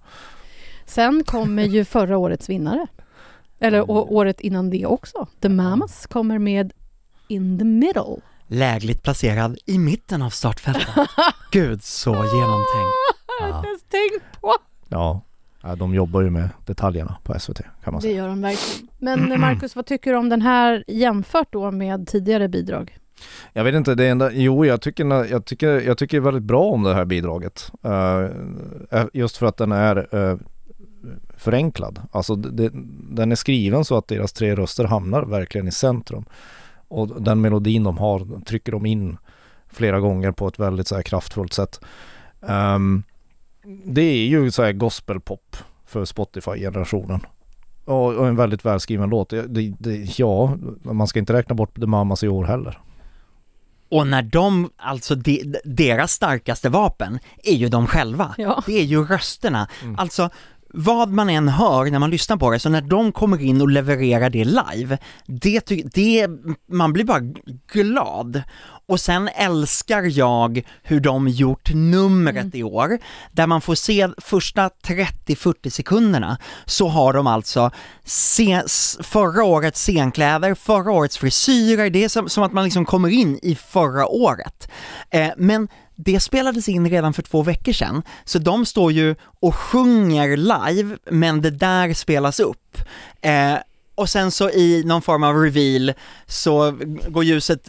[0.87, 2.87] Sen kommer ju förra årets vinnare.
[3.61, 3.90] Eller Mm.
[3.90, 5.27] året innan det också.
[5.40, 6.72] The Mamas kommer med
[7.29, 8.16] In the Middle.
[8.46, 10.88] Lägligt placerad i mitten av startfältet.
[11.50, 12.94] Gud, så genomtänkt.
[13.40, 13.57] Jag Ja.
[13.57, 14.55] inte ens tänkt på.
[14.88, 15.20] Ja,
[15.62, 18.16] ja, de jobbar ju med detaljerna på SVT kan man Det säga.
[18.16, 18.88] gör de verkligen.
[18.98, 22.98] Men Marcus, vad tycker du om den här jämfört då med tidigare bidrag?
[23.52, 26.82] Jag vet inte, det enda, jo jag tycker, jag tycker, jag tycker väldigt bra om
[26.82, 27.72] det här bidraget.
[27.84, 30.37] Uh, just för att den är uh,
[31.37, 32.00] förenklad.
[32.12, 32.70] Alltså det,
[33.10, 36.24] den är skriven så att deras tre röster hamnar verkligen i centrum.
[36.88, 39.16] Och den melodin de har trycker de in
[39.68, 41.80] flera gånger på ett väldigt så här kraftfullt sätt.
[42.40, 43.02] Um,
[43.84, 45.56] det är ju så här gospelpop
[45.87, 47.20] för Spotify-generationen.
[47.84, 49.30] Och, och en väldigt välskriven låt.
[49.30, 52.78] Det, det, ja, man ska inte räkna bort The Mamas i år heller.
[53.88, 58.35] Och när de, alltså de, deras starkaste vapen är ju de själva.
[58.38, 58.62] Ja.
[58.66, 59.68] Det är ju rösterna.
[59.83, 59.99] Mm.
[59.99, 60.31] Alltså,
[60.74, 63.68] vad man än hör när man lyssnar på det, så när de kommer in och
[63.68, 66.28] levererar det live, det, det
[66.72, 67.20] man blir bara
[67.72, 68.42] glad.
[68.87, 72.50] Och sen älskar jag hur de gjort numret Mm.
[72.54, 72.98] i år,
[73.32, 77.70] där man får se första 30-40 sekunderna, så har de alltså
[78.04, 78.62] se,
[79.02, 83.38] förra årets scenkläder, förra årets frisyrer, det är som, som att man liksom kommer in
[83.42, 84.68] i förra året.
[85.10, 89.54] Eh, men det spelades in redan för två veckor sedan, så de står ju och
[89.54, 92.78] sjunger live, men det där spelas upp.
[93.20, 93.54] Eh,
[93.94, 95.92] och sen så i någon form av reveal
[96.26, 96.78] så
[97.09, 97.68] går ljuset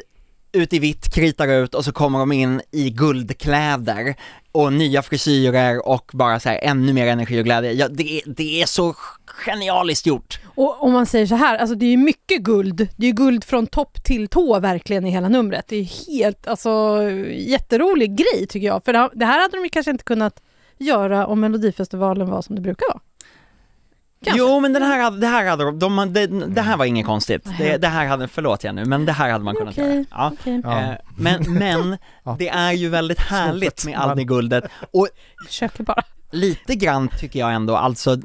[0.56, 4.16] ut i vitt, kritar ut och så kommer de in i guldkläder
[4.52, 7.72] och nya frisyrer och bara så här ännu mer energi och glädje.
[7.72, 10.40] Ja, det, är, det är så genialiskt gjort.
[10.56, 12.88] Och om man säger så här, alltså det är ju mycket guld.
[12.96, 15.66] Det är ju guld från topp till tå verkligen i hela numret.
[15.68, 18.86] Det är ju helt, alltså jätterolig grej tycker jag.
[18.86, 20.42] För det här hade de ju kanske inte kunnat
[20.78, 23.00] göra om Melodifestivalen var som det brukar vara.
[24.24, 24.40] Kanske.
[24.40, 27.06] Jo, men den här, hade- det här hade de, de det, det här var inget
[27.06, 27.42] konstigt.
[27.46, 27.56] Nej.
[27.60, 29.94] Det, det här hade, förlåt jag nu, men det här hade man kunnat Okej.
[29.96, 30.06] göra.
[30.12, 30.32] Ja.
[30.40, 30.82] Okej, Ja.
[30.82, 31.98] Eh, Men, men
[32.38, 34.64] det är ju väldigt härligt med allt men- det guldet.
[34.94, 35.08] Och
[35.48, 36.04] försöker bara.
[36.32, 38.16] lite grann tycker jag ändå, alltså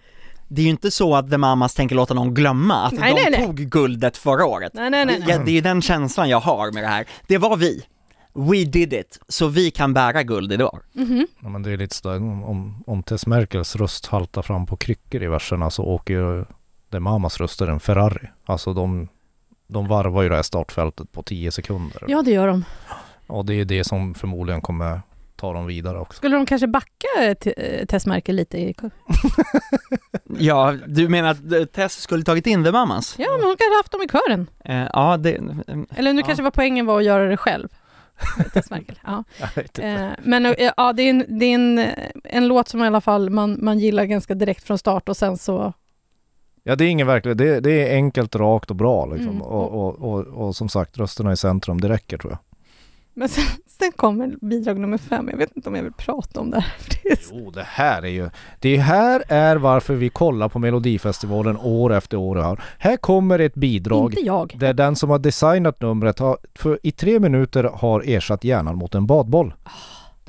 [0.48, 3.22] det är ju inte så att The Mamas tänker låta någon glömma att Nej, de
[3.22, 3.46] nej, nej.
[3.46, 4.72] tog guldet förra året.
[4.74, 5.24] Nej, nej, nej.
[5.28, 7.04] Ja, det är ju den känslan jag har med det här.
[7.26, 7.82] Det var vi.
[8.32, 10.78] We did it, så vi kan bära guld idag.
[10.92, 11.26] Mhm.
[11.40, 14.76] Ja, men det är lite sådär, om, om, om Tess Merkels röst haltar fram på
[14.76, 16.44] kryckor i verserna så åker ju
[16.92, 18.28] The Mamas röster en Ferrari.
[18.44, 19.08] Alltså de,
[19.66, 22.04] de varvar ju det här startfältet på 10 sekunder.
[22.08, 22.64] Ja, det gör de.
[23.26, 25.00] Och det är det som förmodligen kommer
[25.36, 26.16] ta dem vidare också.
[26.16, 28.74] Skulle de kanske backa t- eh, Tessmärke lite i...
[30.38, 33.14] Ja, du menar att eh, Tess skulle tagit in The Mamas?
[33.18, 34.46] Ja, men hon kanske haft dem i kören.
[34.64, 35.30] Eh, ja, det...
[35.96, 36.26] Eller nu Ja.
[36.26, 37.68] kanske var poängen var att göra det själv.
[38.52, 38.98] Tess Merkel.
[39.04, 39.24] Ja.
[39.82, 41.80] Eh, men eh, ja, det är, en, det är en,
[42.24, 45.38] en låt som i alla fall man, man gillar ganska direkt från start och sen
[45.38, 45.72] så...
[46.62, 49.28] Ja det är ingen verklig, det, det är enkelt, rakt och bra liksom.
[49.28, 49.42] Mm.
[49.42, 52.49] Och, och, och, och som sagt rösterna i centrum, det räcker tror jag.
[53.14, 55.28] Men sen, sen kommer bidrag nummer fem.
[55.30, 56.72] Jag vet inte om jag vill prata om det här.
[57.32, 62.16] Jo det här är ju, det här är varför vi kollar på Melodifestivalen år efter
[62.16, 62.36] år.
[62.36, 64.54] Här, här kommer ett bidrag Inte jag.
[64.58, 68.94] där den som har designat numret har, för i tre minuter har ersatt hjärnan mot
[68.94, 69.54] en badboll.
[69.64, 69.70] Det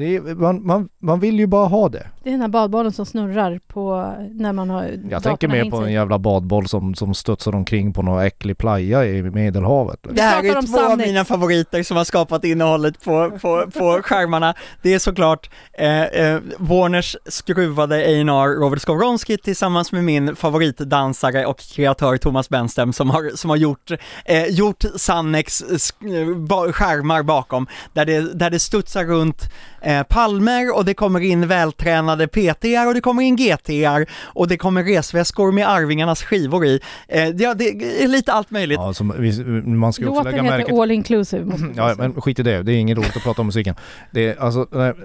[0.05, 2.07] är, man, man, man vill ju bara ha det.
[2.23, 5.77] Det är den här badbollen som snurrar på när man har Jag tänker mer på
[5.77, 9.99] en jävla badboll som, som studsar omkring på någon äcklig playa i Medelhavet.
[10.11, 14.53] Det här är två av mina favoriter som har skapat innehållet på, på, på skärmarna.
[14.81, 21.59] Det är såklart eh, eh, Warners skruvade A&R Robert Skowronski tillsammans med min favoritdansare och
[21.59, 23.91] kreatör Thomas Benstem som har, som har gjort,
[24.25, 29.41] eh, gjort Sannex eh, ba- skärmar bakom, där det, där det studsar runt
[29.81, 34.47] eh, eh, Palmer och det kommer in vältränade PTR och det kommer in GTR och
[34.47, 36.79] det kommer resväskor med Arvingarnas skivor i.
[37.07, 37.69] Eh, ja, det
[38.03, 38.79] är lite allt möjligt.
[38.79, 41.53] Ja, som, vi, man ska Låten lägga märke heter All Inclusive.
[41.75, 42.63] Ja, men skit i det.
[42.63, 43.75] Det är inget roligt att prata om musiken.
[44.11, 44.95] Det är alltså den här,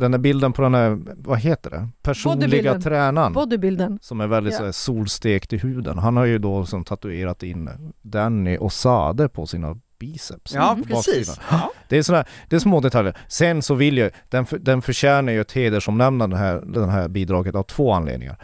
[0.00, 1.88] den här bilden på den här, vad heter det?
[2.02, 2.82] Personliga Bodybuilden.
[2.82, 3.32] tränaren.
[3.32, 3.98] Bodybuilden.
[4.02, 4.58] som är väldigt Ja.
[4.58, 5.98] så här solstekt i huden.
[5.98, 7.70] Han har ju då som tatuerat in
[8.02, 10.54] Danny och Sade på sina biceps.
[10.54, 11.40] Ja, på precis.
[11.50, 11.72] Ja.
[11.88, 13.16] Det är sådär, det är små detaljer.
[13.28, 17.08] Sen så vill jag, den, för, den förtjänar ju ett hedersomnämnande den här, den här
[17.08, 18.38] bidraget av två anledningar.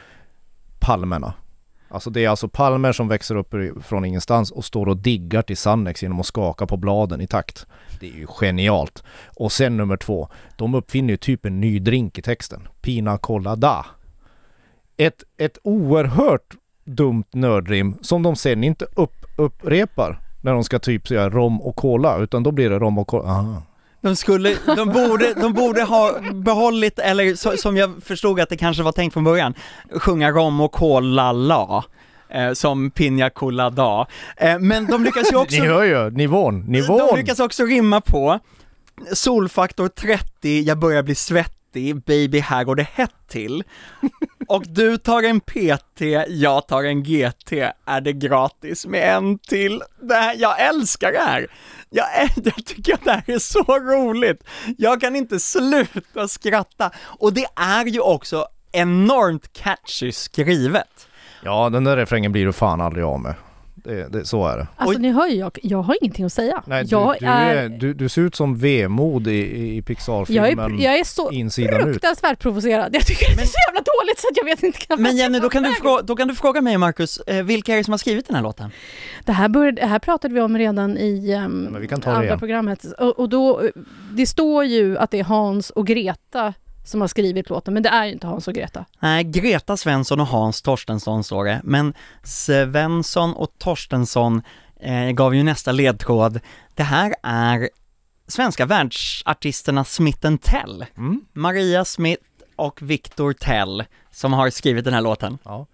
[0.78, 1.34] Palmerna.
[1.88, 5.56] Alltså det är alltså palmer som växer upp från ingenstans och står och diggar till
[5.56, 7.66] Sannex genom att skaka på bladen i takt.
[8.00, 9.04] Det är ju genialt.
[9.36, 12.68] Och sen nummer två, de uppfinner ju typ en ny drink i texten.
[12.80, 13.86] Pina colada.
[14.96, 21.09] Ett, ett oerhört dumt nördrim som de sen inte upp, upprepar när de ska typ
[21.09, 23.28] säga rom och cola utan då blir det rom och cola.
[23.28, 23.62] Aha.
[24.00, 28.57] De skulle, de borde, de borde ha behållit, eller så, som jag förstod att det
[28.57, 29.54] kanske var tänkt från början,
[29.90, 31.85] sjunga rom och cola la.
[32.28, 34.07] Eh, som Pina Colada.
[34.37, 36.98] Eh, men de lyckas ju också Ni hör ju nivån, nivån!
[36.98, 38.38] De lyckas också rimma på
[39.12, 41.63] solfaktor 30, jag börjar bli svettig,
[42.06, 43.64] baby här går det hett till.
[44.48, 47.52] Och du tar en PT, jag tar en GT,
[47.84, 49.82] är det gratis med en till?
[50.00, 51.46] Det här, jag älskar det här!
[51.90, 52.06] Jag,
[52.44, 54.44] jag tycker att det här är så roligt!
[54.78, 56.90] Jag kan inte sluta skratta!
[57.04, 61.08] Och det är ju också enormt catchy skrivet.
[61.42, 63.34] Ja, den där refrängen blir du fan aldrig av med.
[63.84, 64.66] Det, det, så är det.
[64.76, 65.02] Alltså Oj.
[65.02, 66.62] ni hör ju, jag, jag har ingenting att säga.
[66.66, 69.86] Nej, du, jag, du, är, är, du, du ser ut som vemod i, i jag,
[69.86, 70.78] Pixar-filmen.
[70.78, 71.82] är, jag är så insidan ut.
[71.82, 72.94] fruktansvärt provocerad.
[72.94, 75.24] Jag tycker det är så jävla dåligt så att jag vet inte knappt Men jag
[75.24, 77.76] Jenny, då kan, du tar frå, då kan du fråga mig Marcus, eh, vilka är
[77.76, 78.70] det som har skrivit den här låten?
[79.24, 82.16] Det här, började, det här pratade vi om redan i men vi kan ta det
[82.16, 82.38] andra igen.
[82.38, 82.84] programmet.
[82.98, 83.70] Och, och då, eh,
[84.12, 87.88] det står ju att det är Hans och Greta som har skrivit låten, men det
[87.88, 88.84] är ju inte Hans och Greta.
[89.00, 94.42] Nej, Greta Svensson och Hans Torstensson står det, men Svensson och Torstensson
[94.80, 96.40] eh, gav ju nästa ledtråd.
[96.74, 97.68] Det här är
[98.28, 101.20] svenska världsartisterna Smith Tell, Mm.
[101.32, 102.22] Maria Smith
[102.56, 105.38] och Victor Tell, som har skrivit den här låten.
[105.44, 105.66] Ja.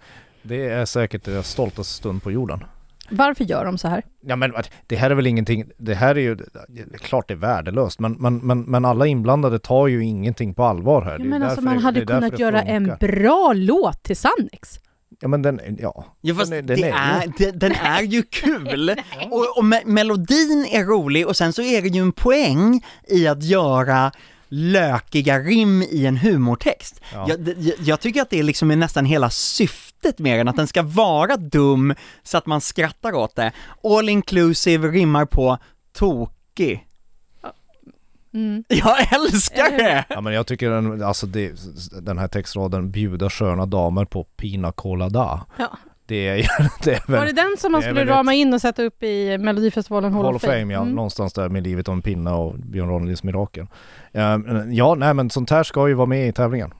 [0.42, 2.64] Det är säkert deras stoltaste stund på jorden.
[3.10, 4.02] Varför gör de så här?
[4.26, 4.52] Ja men
[4.86, 8.00] det här är väl ingenting, det här är ju, det är klart det är värdelöst
[8.00, 11.18] men, men, men, men alla inblandade tar ju ingenting på allvar här.
[11.18, 14.78] Ja, men alltså man det- hade kunnat göra en bra låt till Sannex.
[15.20, 16.04] Ja men den, ja.
[16.20, 18.94] Ja fast Den är- den det är ju- är, det, den är ju kul!
[19.30, 23.26] och och me melodin är rolig och sen så är det ju en poäng i
[23.28, 24.12] att göra
[24.48, 27.00] lökiga rim i en humortext.
[27.14, 27.26] Ja.
[27.28, 30.66] Jag, jag, jag tycker att det liksom är nästan hela syftet med den, att den
[30.66, 33.52] ska vara dum så att man skrattar åt det.
[33.84, 35.58] All inclusive rimmar på
[35.92, 36.86] tokig.
[38.34, 38.64] Mm.
[38.68, 40.04] Jag älskar det!
[40.08, 41.52] Ja men jag tycker den, alltså det,
[42.02, 45.46] den här textraden bjuda sköna damer på Pina Colada.
[45.58, 45.78] Ja.
[46.06, 46.36] Det är,
[46.84, 49.38] det är Var väl det den som man skulle rama in och sätta upp i
[49.38, 50.82] Melodifestivalen Hall, Hall of Fame, ja.
[50.82, 50.94] Mm.
[50.94, 53.66] Någonstans där med Livet om pinne och Björn Ranelids Mirakel.
[54.12, 54.36] Eh,
[54.70, 56.72] Ja, nej men sånt här ska ju vara med i tävlingen.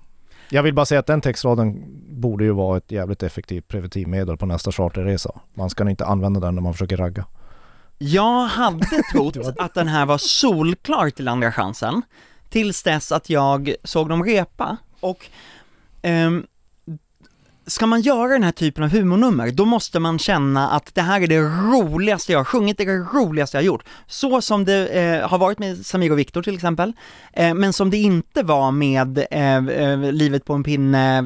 [0.52, 1.84] Jag vill bara säga att den textraden
[2.20, 5.40] borde ju vara ett jävligt effektivt preventivmedel på nästa charterresa.
[5.54, 7.24] Man ska inte använda den när man försöker ragga.
[7.98, 12.02] Jag hade trott att den här var solklar till andra chansen,
[12.48, 15.26] tills dess att jag såg dem repa och
[16.02, 16.46] ehm,
[17.70, 21.20] Ska man göra den här typen av humornummer, då måste man känna att det här
[21.20, 23.84] är det roligaste jag har sjungit, det är det roligaste jag har gjort.
[24.06, 26.92] Så som det eh, har varit med Samir och Viktor till exempel,
[27.32, 31.24] eh, men som det inte var med eh, eh, Livet på en pinne,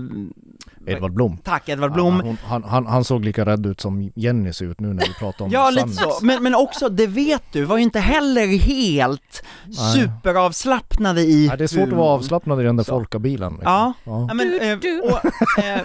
[0.86, 1.38] Edvard Blom.
[1.44, 4.64] tack Edvard Blom, Ja, hon, han, han, han såg lika rädd ut som Jenny ser
[4.64, 6.18] ut nu när vi pratar om Ja, lite så.
[6.22, 9.42] Men, men också, det vet du, var ju inte heller helt
[9.94, 11.98] superavslappnade i Nej, det är svårt att humorn.
[11.98, 13.52] vara avslappnad i den där folkabilen.
[13.52, 13.72] liksom.
[13.72, 14.26] Ja, Ja.
[14.28, 14.78] ja men, eh,
[15.12, 15.80] och, eh,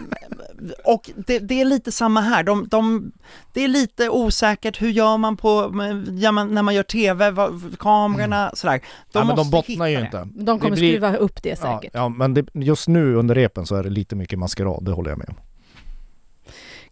[0.85, 3.11] och det, det är lite samma här, de, de,
[3.53, 5.71] det är lite osäkert, hur gör man på,
[6.19, 8.81] ja, man, när man gör TV, vad, kamerorna, sådär.
[9.11, 10.01] De ja, men de bottnar ju det.
[10.05, 10.27] inte.
[10.33, 11.91] De kommer Det blir- skruva upp det Ja, säkert.
[11.93, 15.09] ja, men det, just nu under repen så är det lite mycket maskerad, det håller
[15.09, 15.35] jag med om.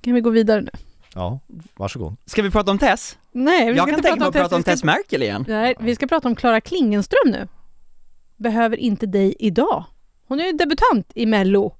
[0.01, 0.71] Kan vi gå vidare nu?
[1.13, 1.39] Ja,
[1.75, 2.15] varsågod.
[2.25, 3.17] Ska vi prata om Tess?
[3.31, 5.45] Nej, vi Jag ska kan inte tänka mig att prata om Tess Merkel igen.
[5.47, 7.47] Nej, vi ska prata om Klara Klingenström nu.
[8.37, 9.83] Behöver inte dig idag.
[10.27, 11.75] Hon är ju debutant i Mello.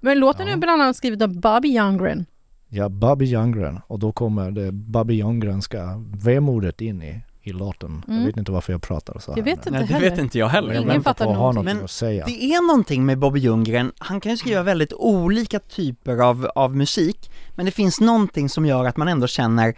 [0.00, 0.52] Men låten Ja.
[0.52, 2.26] är bland annat skriven av Bobby Youngren.
[2.68, 3.80] Ja, Bobby Youngren.
[3.86, 8.04] Och då kommer det Bobby Youngrenska vemodet in i, i låten.
[8.08, 8.18] Mm.
[8.20, 9.38] Jag vet inte varför jag pratar så här.
[9.38, 10.10] Jag vet inte Nej, det heller.
[10.10, 10.68] vet inte jag heller.
[10.68, 11.64] jag Ingen väntar fattar på att ha någonting.
[11.64, 12.24] någonting Men att säga.
[12.26, 16.76] Det är någonting med Bobby Ljunggren, han kan ju skriva väldigt olika typer av, av
[16.76, 19.74] musik, men det finns någonting som gör att man ändå känner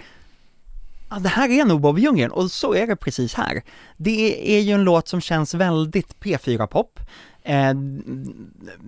[1.11, 3.62] ja, det här är nog Bobby Ljunggren och så är det precis här.
[3.97, 7.01] Det är ju en låt som känns väldigt P4-pop.
[7.42, 7.75] Eh,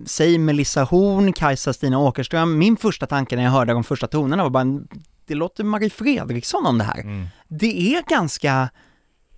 [0.05, 4.43] säg Melissa Horn, Kajsa Stina Åkerström, min första tanke när jag hörde de första tonerna
[4.43, 4.81] var bara,
[5.27, 6.99] det låter Marie Fredriksson om det här.
[6.99, 7.27] Mm.
[7.47, 8.69] Det är ganska,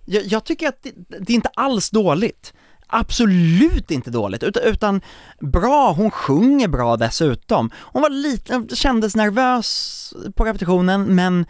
[0.04, 2.52] jag, jag tycker att det, det är inte alls dåligt.
[2.86, 5.00] Absolut inte dåligt, utan, utan
[5.40, 7.70] bra, hon sjunger bra dessutom.
[7.74, 11.46] Hon var lite, kändes nervös på repetitionen, men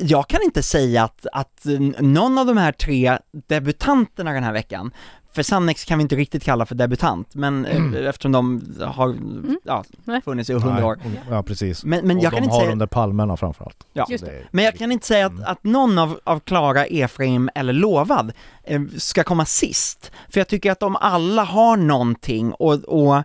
[0.00, 1.66] jag kan inte säga att, att
[1.98, 4.92] någon av de här tre debutanterna den här veckan,
[5.32, 8.06] för Sannex kan vi inte riktigt kalla för debutant, men mm.
[8.06, 9.16] eftersom de har
[9.64, 9.84] ja,
[10.24, 10.98] funnits i hundra år.
[11.30, 11.84] Ja precis.
[11.84, 12.72] Men, men och jag de kan inte har säga...
[12.72, 13.86] under palmerna framförallt.
[13.92, 14.06] Ja,
[14.50, 18.32] men jag kan inte säga att, att någon av, av Klara, Efraim eller Lovad
[18.64, 20.12] eh, ska komma sist.
[20.28, 23.16] För jag tycker att de alla har någonting och, och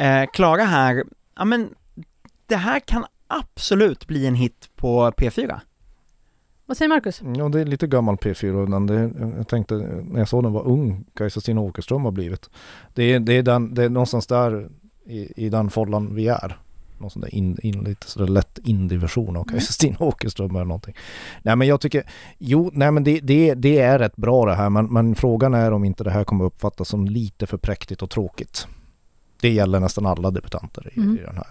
[0.00, 1.04] eh, Klara här,
[1.36, 1.68] ja men
[2.46, 5.60] det här kan absolut bli en hit på P4.
[6.66, 7.22] Vad säger Marcus?
[7.36, 10.66] Ja det är lite gammal P4 men det, jag tänkte när jag såg den var
[10.66, 12.50] ung, Kajsa Stina Åkerström har blivit.
[12.94, 14.68] Det är, det är, den, det är någonstans där
[15.06, 16.58] i, i den follan vi är.
[16.98, 20.94] Någon sån där in, in, lite sådär lätt indie-version av Kajsa Stina Åkerström eller någonting.
[21.42, 22.02] Nej men jag tycker,
[22.38, 25.72] jo nej men det, det, det är rätt bra det här men, men frågan är
[25.72, 28.66] om inte det här kommer uppfattas som lite för präktigt och tråkigt.
[29.40, 31.16] Det gäller nästan alla debutanter i, Mm.
[31.18, 31.46] i den här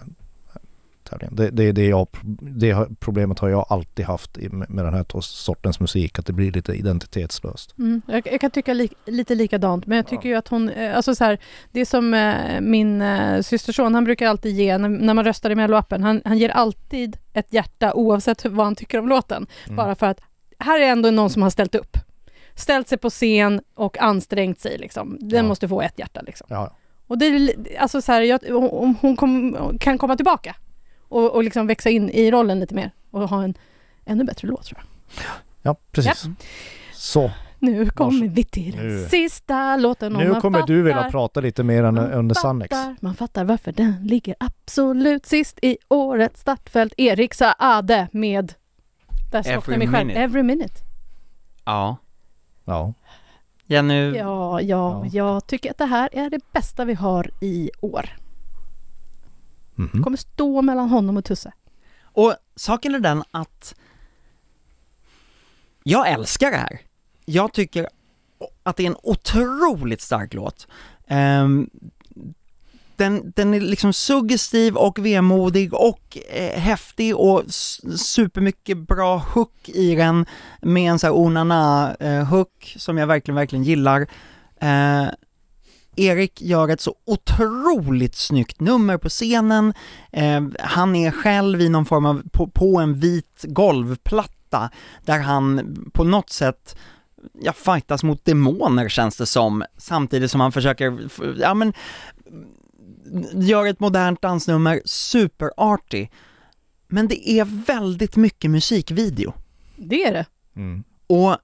[1.06, 1.36] tävlingen.
[1.36, 2.08] Det, det, det, jag,
[2.40, 6.72] det problemet har jag alltid haft med den här sortens musik, att det blir lite
[6.72, 7.78] identitetslöst.
[7.78, 8.02] Mm.
[8.08, 11.14] Jag, jag kan tycka li, lite likadant, men jag tycker ju att hon, eh, alltså
[11.14, 11.38] så här,
[11.72, 15.50] det är som eh, min eh, systerson, han brukar alltid ge, när, när man röstar
[15.50, 19.46] i Melloappen, han, han ger alltid ett hjärta oavsett vad han tycker om låten.
[19.64, 19.76] Mm.
[19.76, 20.20] Bara för att
[20.58, 21.96] här är ändå någon som har ställt upp.
[22.54, 25.16] Ställt sig på scen och ansträngt sig liksom.
[25.20, 25.48] Den Ja.
[25.48, 26.46] måste få ett hjärta liksom.
[26.50, 28.40] Ja, Och det är alltså så här, jag,
[28.72, 30.56] om hon kom, kan komma tillbaka
[31.08, 33.54] och, och liksom växa in i rollen lite mer och ha en
[34.04, 35.24] ännu bättre låt tror jag.
[35.62, 36.24] ja precis.
[36.92, 39.08] Så, Nu kommer vi till den Nu.
[39.08, 42.34] sista låten och nu man kommer du vilja fattar- prata lite mer än man under
[42.34, 42.70] Sannex.
[42.76, 46.94] fattar, Man fattar varför den ligger absolut sist i årets startfält.
[46.96, 48.52] Erik Saade med
[49.32, 50.06] där slocknar Every mig själv.
[50.06, 50.20] minute.
[50.22, 50.74] Every minute.
[51.64, 51.96] Ja.
[52.64, 52.92] Ja.
[53.68, 55.06] Jenny, Ja, ja, Ja.
[55.12, 58.16] jag tycker att det här är det bästa vi har i år.
[59.76, 60.02] Mhm.
[60.02, 61.52] Kommer stå mellan honom och Tusse.
[62.02, 63.74] Och saken är den att
[65.82, 66.80] jag älskar det här.
[67.24, 67.88] Jag tycker
[68.62, 70.66] att det är en otroligt stark låt.
[71.06, 71.70] Ehm,
[72.96, 77.42] den, den är liksom suggestiv och vemodig och eh, häftig och
[77.96, 80.26] supermycket bra hook i den
[80.62, 82.44] med en sån här onana eh,
[82.76, 84.06] som jag verkligen, verkligen gillar.
[84.60, 85.06] Eh,
[85.96, 89.74] Erik gör ett så otroligt snyggt nummer på scenen.
[90.12, 94.70] Eh, han är själv i någon form av, på, på en vit golvplatta
[95.04, 96.76] där han på något sätt
[97.40, 101.72] ja, fightas mot demoner känns det som, samtidigt som han försöker, ja men,
[103.32, 106.08] gör ett modernt dansnummer, superarty.
[106.88, 109.32] Men det är väldigt mycket musikvideo.
[109.76, 110.26] Det är det.
[110.56, 110.84] Mm.
[111.06, 111.36] Och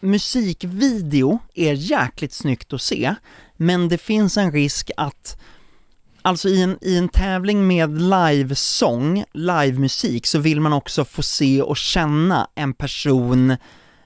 [0.00, 3.14] musikvideo är jäkligt snyggt att se,
[3.56, 5.36] men det finns en risk att
[6.22, 11.62] Alltså i en, i en tävling med livesång, livemusik, så vill man också få se
[11.62, 13.56] och känna en person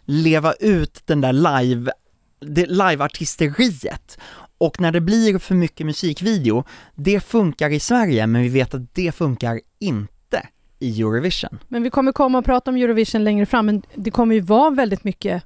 [0.05, 1.93] leva ut den där live,
[2.41, 4.19] det liveartisteriet.
[4.59, 8.95] Och när det blir för mycket musikvideo, det funkar i Sverige, men vi vet att
[8.95, 11.59] det funkar inte i Eurovision.
[11.69, 14.71] Men vi kommer komma och prata om Eurovision längre fram, men det kommer ju vara
[14.71, 15.43] väldigt mycket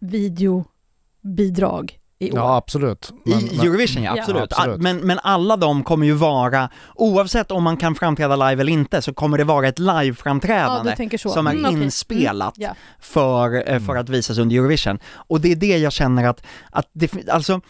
[0.00, 2.38] videobidrag i år.
[2.38, 3.12] Ja absolut.
[3.24, 4.22] Men- I men- Eurovision ja, Ja.
[4.22, 4.40] absolut.
[4.50, 4.78] Ja, absolut.
[4.78, 8.72] Ah, Men, men alla de kommer ju vara, oavsett om man kan framträda live eller
[8.72, 11.28] inte, så kommer det vara ett Ja, liveframträdande så.
[11.30, 12.74] som är Mm, inspelat Mm, ja.
[13.00, 14.98] för, eh, för att visas under Eurovision.
[15.14, 17.60] Och det är det jag känner att, att det, alltså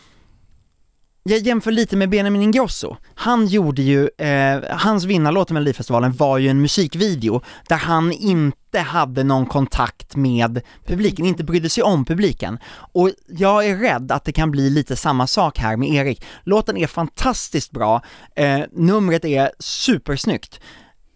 [1.23, 2.97] jag jämför lite med Benjamin Ingrosso.
[3.15, 8.79] Han gjorde ju, eh, hans vinnarlåt i Melodifestivalen var ju en musikvideo där han inte
[8.79, 12.59] hade någon kontakt med publiken, inte brydde sig om publiken.
[12.93, 16.25] Och jag är rädd att det kan bli lite samma sak här med Erik.
[16.45, 18.03] Låten är fantastiskt bra,
[18.35, 20.61] eh, numret är supersnyggt,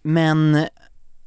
[0.02, 0.66] men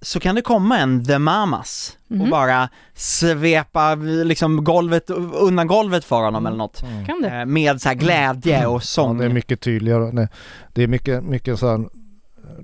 [0.01, 2.29] så kan det komma en The Mamas och Mhm.
[2.29, 6.83] bara svepa liksom golvet, undan golvet för honom eller något.
[7.09, 7.23] Mm.
[7.39, 9.17] Eh, Med så här glädje och Ja, sång.
[9.17, 10.11] det är mycket tydligare.
[10.11, 10.27] Det,
[10.73, 11.85] det är mycket, mycket så här,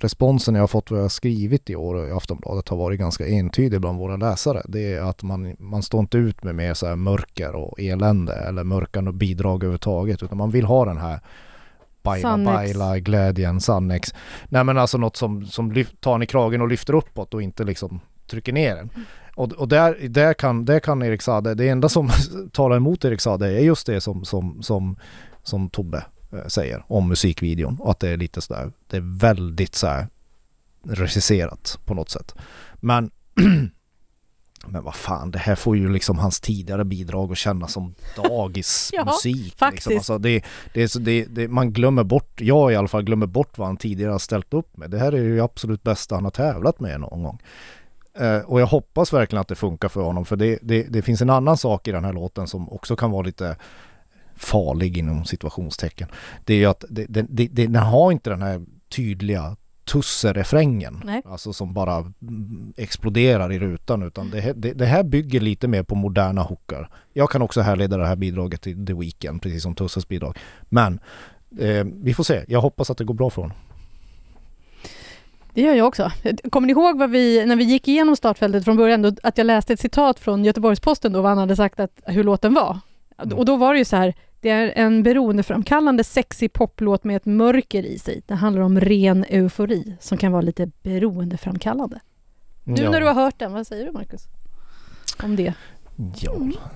[0.02, 3.28] responsen jag har fått vad jag har skrivit i år i Aftonbladet har varit ganska
[3.28, 4.62] entydig bland våra läsare.
[4.66, 8.34] Det är att man, man står inte ut med mer så här mörker och elände
[8.34, 11.20] eller mörkan och bidrag överhuvudtaget utan man vill ha den här
[12.04, 12.54] Baila Sannex.
[12.56, 14.14] baila, glädjen, Sannex.
[14.50, 17.42] Nej men alltså något som, som lyft, tar en i kragen och lyfter uppåt och
[17.42, 18.90] inte liksom trycker ner den.
[19.36, 22.10] Och, och där, där, kan, där kan Erik Sade, det enda som
[22.52, 24.96] talar emot Erik Sade är just det som, som, som,
[25.44, 27.78] som Tobbe eh, säger om musikvideon.
[27.80, 30.08] Och att det är lite sådär, det är väldigt så här
[30.84, 32.36] regisserat på något sätt.
[32.76, 33.12] Men
[34.68, 39.58] men vad fan, det här får ju liksom hans tidigare bidrag att kännas som dagismusik.
[39.58, 39.88] faktiskt.
[39.88, 39.94] liksom.
[39.96, 43.26] alltså det, det, är så- det, det, man glömmer bort, jag i alla fall glömmer
[43.26, 44.92] bort vad han tidigare har ställt upp med.
[44.92, 47.42] Det här är ju absolut bästa han har tävlat med någon gång.
[48.20, 51.22] Eh, och jag hoppas verkligen att det funkar för honom för det, det, det finns
[51.22, 53.56] en annan sak i den här låten som också kan vara lite
[54.36, 56.08] farlig inom situationstecken.
[56.46, 59.56] Det är ju att det, det, den har inte den här tydliga
[59.92, 61.02] tusserefrängen.
[61.06, 61.22] Nej.
[61.26, 62.14] Alltså som bara
[62.78, 66.90] exploderar i rutan utan det, här- det, det här bygger lite mer på moderna hookar.
[67.14, 70.38] Jag kan också härleda det här bidraget till The Weeknd precis som Tusses bidrag.
[70.70, 71.00] Men
[71.60, 72.46] eh, vi får se.
[72.48, 73.58] Jag hoppas att det går bra för honom.
[75.54, 76.12] Det gör jag också.
[76.50, 79.46] Kommer ni ihåg vad vi, när vi gick igenom startfältet från början, då, att jag
[79.46, 82.80] läste ett citat från Göteborgs-Posten då, vad han hade sagt att, hur låten var?
[83.24, 83.38] Mm.
[83.38, 87.26] Och då var det ju så här, det är en beroendeframkallande sexig poplåt med ett
[87.26, 88.22] mörker i sig.
[88.26, 92.00] Det handlar om ren eufori som kan vara lite beroendeframkallande.
[92.64, 92.90] Nu Ja.
[92.92, 94.22] när du har hört den, vad säger du Marcus?
[95.24, 95.54] Om det?
[96.20, 96.32] Ja,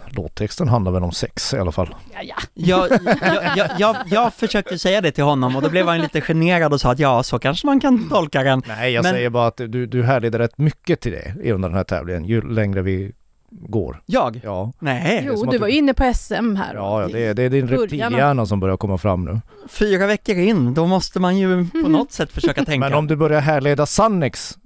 [0.10, 1.96] låttexten handlar väl om sex i alla fall.
[2.14, 2.36] Ja, ja.
[2.54, 6.22] Jag, jag, jag, jag, jag försökte säga det till honom och då blev han lite
[6.22, 8.62] generad och sa att ja, så kanske man kan tolka den.
[8.68, 11.78] Nej, jag Men- säger bara att du, du härleder rätt mycket till det under den
[11.78, 13.12] här tävlingen ju längre vi
[13.52, 14.02] går.
[14.06, 14.42] Jag?
[14.44, 16.74] Ja, Nej, Jo, du du- var inne på SM här.
[16.76, 19.42] ja, ja det, är, det är din reptilhjärna som börjar komma fram nu.
[19.70, 21.92] fyra veckor in, då måste man ju på Mhm.
[21.92, 22.90] något sätt försöka tänka.
[22.90, 24.58] Men om du börjar härleda Sannex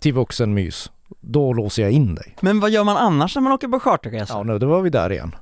[0.00, 0.90] till vuxenmys,
[1.20, 2.36] då låser jag in dig.
[2.40, 4.34] Men vad gör man annars när man åker på charterresa?
[4.34, 5.34] Ja, nu då var vi där igen.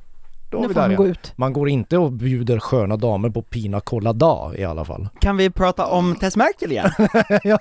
[0.50, 1.16] Då var Nu vi får där han gå igen.
[1.22, 1.32] ut.
[1.36, 5.08] Man går inte och bjuder sköna damer på Pina Colada i alla fall.
[5.20, 6.90] Kan vi prata om Tess Merkel igen?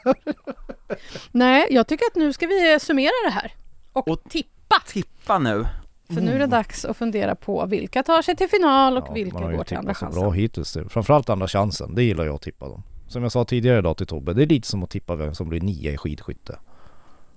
[1.31, 3.53] Nej, jag tycker att nu ska vi summera det här.
[3.93, 4.75] Och, Och- tippa.
[4.87, 5.65] Tippa nu.
[6.07, 9.13] För nu är det dags att fundera på vilka tar sig till final och Ja,
[9.13, 10.39] vilka man har ju går till andra tippat så bra chansen.
[10.41, 10.73] hittills.
[10.73, 10.89] det.
[10.89, 12.83] Framförallt andra chansen, det gillar jag att tippa dem.
[13.07, 15.49] Som jag sa tidigare idag till Tobbe, det är lite som att tippa vem som
[15.49, 16.59] blir nia i skidskytte.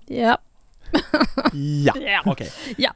[0.05, 0.37] Ja.
[1.53, 1.93] Ja,
[2.25, 2.51] okej.
[2.77, 2.91] Ja.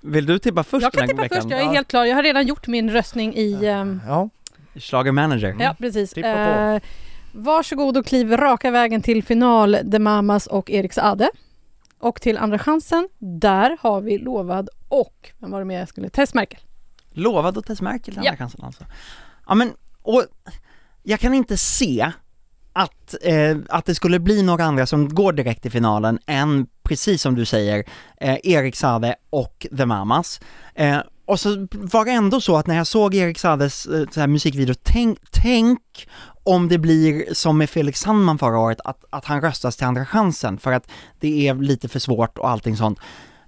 [0.00, 1.36] Vill du tippa först Jag den kan här tippa veckan?
[1.42, 2.04] först, jag är helt klar.
[2.04, 3.66] Jag har redan gjort min röstning i...
[3.66, 4.28] ehm, Ja,
[4.76, 5.56] Schlager manager.
[5.60, 6.10] Ja, precis.
[6.12, 6.38] Tippa på.
[6.40, 6.82] Eh,
[7.32, 11.30] varsågod och kliv raka vägen till final, The Mamas och Eriks Ade.
[11.98, 16.08] Och till andra chansen, där har vi lovad och, vem var det mer jag skulle,
[16.10, 16.60] Tess Merkel.
[17.12, 18.36] Lovad och Tess Merkel den Ja.
[18.36, 18.84] chansen alltså.
[19.46, 19.72] Ja men,
[20.02, 20.24] och
[21.02, 22.12] jag kan inte se
[22.74, 27.22] att, eh, att det skulle bli några andra som går direkt till finalen än, precis
[27.22, 27.84] som du säger,
[28.20, 30.40] eh, Erik Sade och The Mamas.
[30.74, 34.20] Eh, och så var det ändå så att när jag såg Erik Sades eh, så
[34.20, 36.08] här musikvideo, tänk, tänk
[36.44, 40.06] om det blir som med Felix Sandman förra året, att, att han röstas till andra
[40.06, 42.98] chansen för att det är lite för svårt och allting sånt.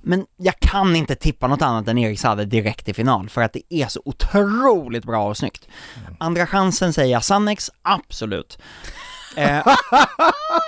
[0.03, 3.53] Men jag kan inte tippa något annat än Erik Sade direkt i final för att
[3.53, 5.68] det är så otroligt bra och snyggt.
[6.18, 8.59] Andra chansen säger jag Sannex, absolut.
[9.37, 9.66] Eh,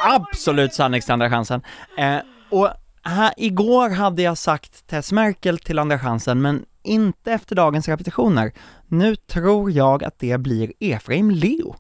[0.05, 1.63] absolut Sannex andra chansen.
[1.99, 2.17] Eh,
[2.51, 2.69] och
[3.03, 8.53] här, igår hade jag sagt Tess Merkel till andra chansen, men inte efter dagens repetitioner.
[8.87, 11.77] Nu tror jag att det blir Efraim Leo.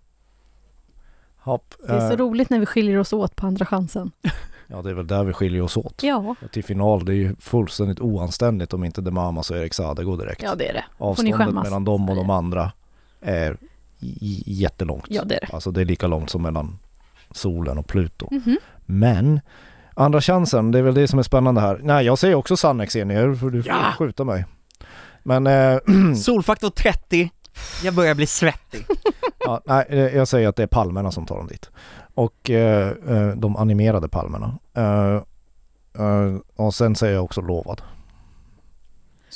[1.38, 1.74] hopp.
[1.86, 4.10] Det är så Eh, roligt när vi skiljer oss åt på andra chansen.
[4.66, 6.02] ja, det är väl där vi skiljer oss åt.
[6.02, 10.04] Ja, Till final, det är ju fullständigt oanständigt om inte The Mamas och Erik Sade
[10.04, 10.42] går direkt.
[10.42, 10.84] ja det är det.
[10.98, 12.72] får Avståndet mellan dem och de andra
[13.20, 13.56] är
[14.46, 15.04] jättelångt.
[15.08, 15.54] Ja, det är det.
[15.54, 16.78] Alltså det är lika långt som mellan
[17.30, 18.28] solen och Pluto.
[18.30, 18.56] Mhm.
[18.86, 19.40] Men
[19.94, 21.80] andra chansen, det är väl det som är spännande här.
[21.82, 23.92] Nej, jag säger också Sannex Enier, för du får Ja!
[23.98, 24.44] skjuta mig.
[25.22, 25.78] Men eh,
[26.16, 27.30] Solfaktor 30,
[27.84, 28.86] jag börjar bli svettig.
[29.44, 31.70] ja, nej, eh, jag säger att det är palmerna som tar dem dit.
[32.14, 32.92] Och eh,
[33.36, 34.58] de animerade palmerna.
[34.74, 35.22] Eh,
[36.56, 37.82] och sen säger jag också lovad.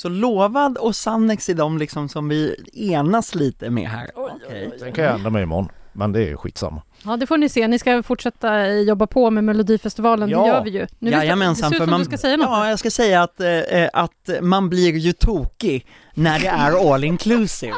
[0.02, 4.10] Så Lovad och Sannex är de liksom som vi enas lite med här.
[4.14, 4.72] Okej.
[4.78, 5.68] Sen kan jag ändra mig imorgon.
[5.92, 6.82] Men det är skitsamma.
[7.04, 7.68] Ja, det får ni se.
[7.68, 10.28] Ni ska fortsätta jobba på med Melodifestivalen.
[10.28, 10.42] Ja.
[10.42, 10.86] Det gör vi ju.
[10.98, 12.46] Nu Jajamensan, det ser ut för som man, du ska säga något.
[12.46, 16.94] ja jag ska säga att, eh, eh, att man blir ju tokig när det är
[16.94, 17.74] all inclusive.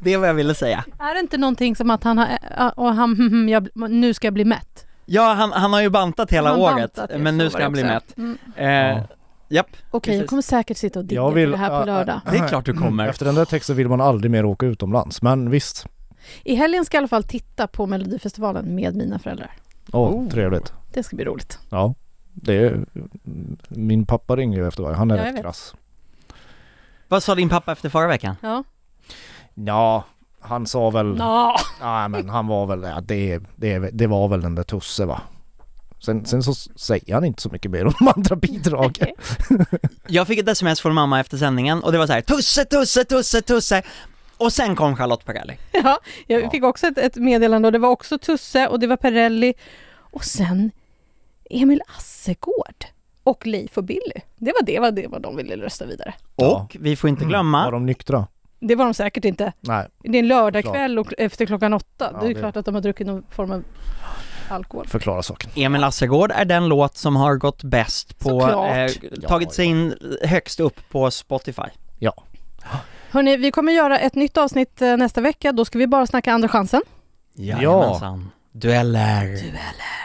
[0.00, 0.84] Det är vad jag ville säga.
[0.98, 2.26] Är det inte någonting som att han har,
[2.58, 4.86] eh, och han, hm, hm, jag, nu ska jag bli mätt?
[5.06, 7.84] Ja, han, han har ju bantat hela Han året, bantat, men nu ska han bli
[7.84, 8.16] mätt.
[8.16, 8.38] Mm.
[8.56, 9.02] Eh.
[9.48, 10.28] Japp, Okej, jag Precis.
[10.30, 12.20] kommer säkert sitta och digga Jag vill- det här på lördag.
[12.30, 13.08] det är klart du kommer.
[13.08, 15.22] Efter den där texten vill man aldrig mer åka utomlands.
[15.22, 15.86] Men visst.
[16.44, 19.50] I helgen ska jag i alla fall titta på Melodifestivalen med mina föräldrar.
[19.92, 20.28] Åh, Oh.
[20.28, 20.72] trevligt.
[20.92, 21.58] Det ska bli roligt.
[21.70, 21.94] Ja.
[22.32, 22.86] Det är,
[23.68, 24.96] min pappa ringer ju efter varje.
[24.96, 25.74] Han är Ja, jag rätt krass.
[27.08, 28.36] Vad sa din pappa efter förra veckan?
[28.40, 28.64] Ja.
[29.54, 30.04] Ja,
[30.40, 31.16] han sa väl...
[31.80, 35.20] Ja men han var väl, ja, det, det, det var väl den där Tusse va?
[36.00, 39.08] Sen, sen så säger han inte så mycket mer om de andra bidragen.
[40.06, 43.04] Jag fick ett sms från mamma efter sändningen och det var så här: Tusse, Tusse,
[43.04, 43.82] Tusse, Tusse
[44.36, 45.56] och sen kom Charlotte Perrelli.
[45.72, 46.50] Ja, jag Ja.
[46.50, 49.54] fick också ett, ett meddelande och det var också Tusse och det var Perrelli
[49.96, 50.70] och sen
[51.50, 52.84] Emil Assegård
[53.24, 54.20] och Leif och Billy.
[54.36, 56.14] Det var det, var det vad de ville rösta vidare.
[56.36, 56.46] Ja.
[56.62, 58.26] Och vi får inte Var glömma, de nyktra?
[58.60, 59.52] Det var de säkert inte.
[59.60, 62.10] Nej, Det är en lördagkväll och efter klockan åtta.
[62.12, 63.64] Ja, det är det- klart att de har druckit någon form av
[64.50, 64.86] alkohol.
[64.86, 65.50] förklara saken.
[65.54, 68.90] Emil Assegård är den låt som har gått bäst på, eh,
[69.28, 71.62] tagit sig in högst upp på Spotify.
[73.10, 75.52] Hörni, vi kommer göra ett nytt avsnitt eh, nästa vecka.
[75.52, 76.82] Då ska vi bara snacka Andra chansen.
[77.34, 78.30] Jajamensan.
[78.52, 79.36] Dueller.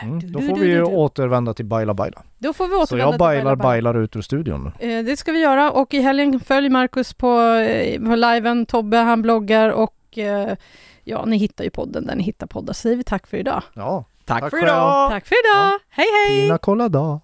[0.03, 0.19] Mm.
[0.19, 2.21] Du, Då får vi ju återvända till Baila Baila.
[2.37, 3.91] Då får vi Så återvända jag till bailar, Baila Baila.
[3.93, 4.71] bailar ut ur studion.
[4.79, 8.65] Eh, Det ska vi göra och i helgen följ Marcus på, eh, på liven.
[8.65, 10.55] Tobbe han bloggar och eh,
[11.03, 12.73] ja, ni hittar ju podden där ni hittar poddar.
[12.73, 13.63] Så säger vi tack för idag.
[13.73, 15.09] Ja, Tack, Tack för idag!
[15.11, 15.79] Tack för idag!
[15.89, 16.41] Hej hej!
[16.45, 17.19] Pina colada.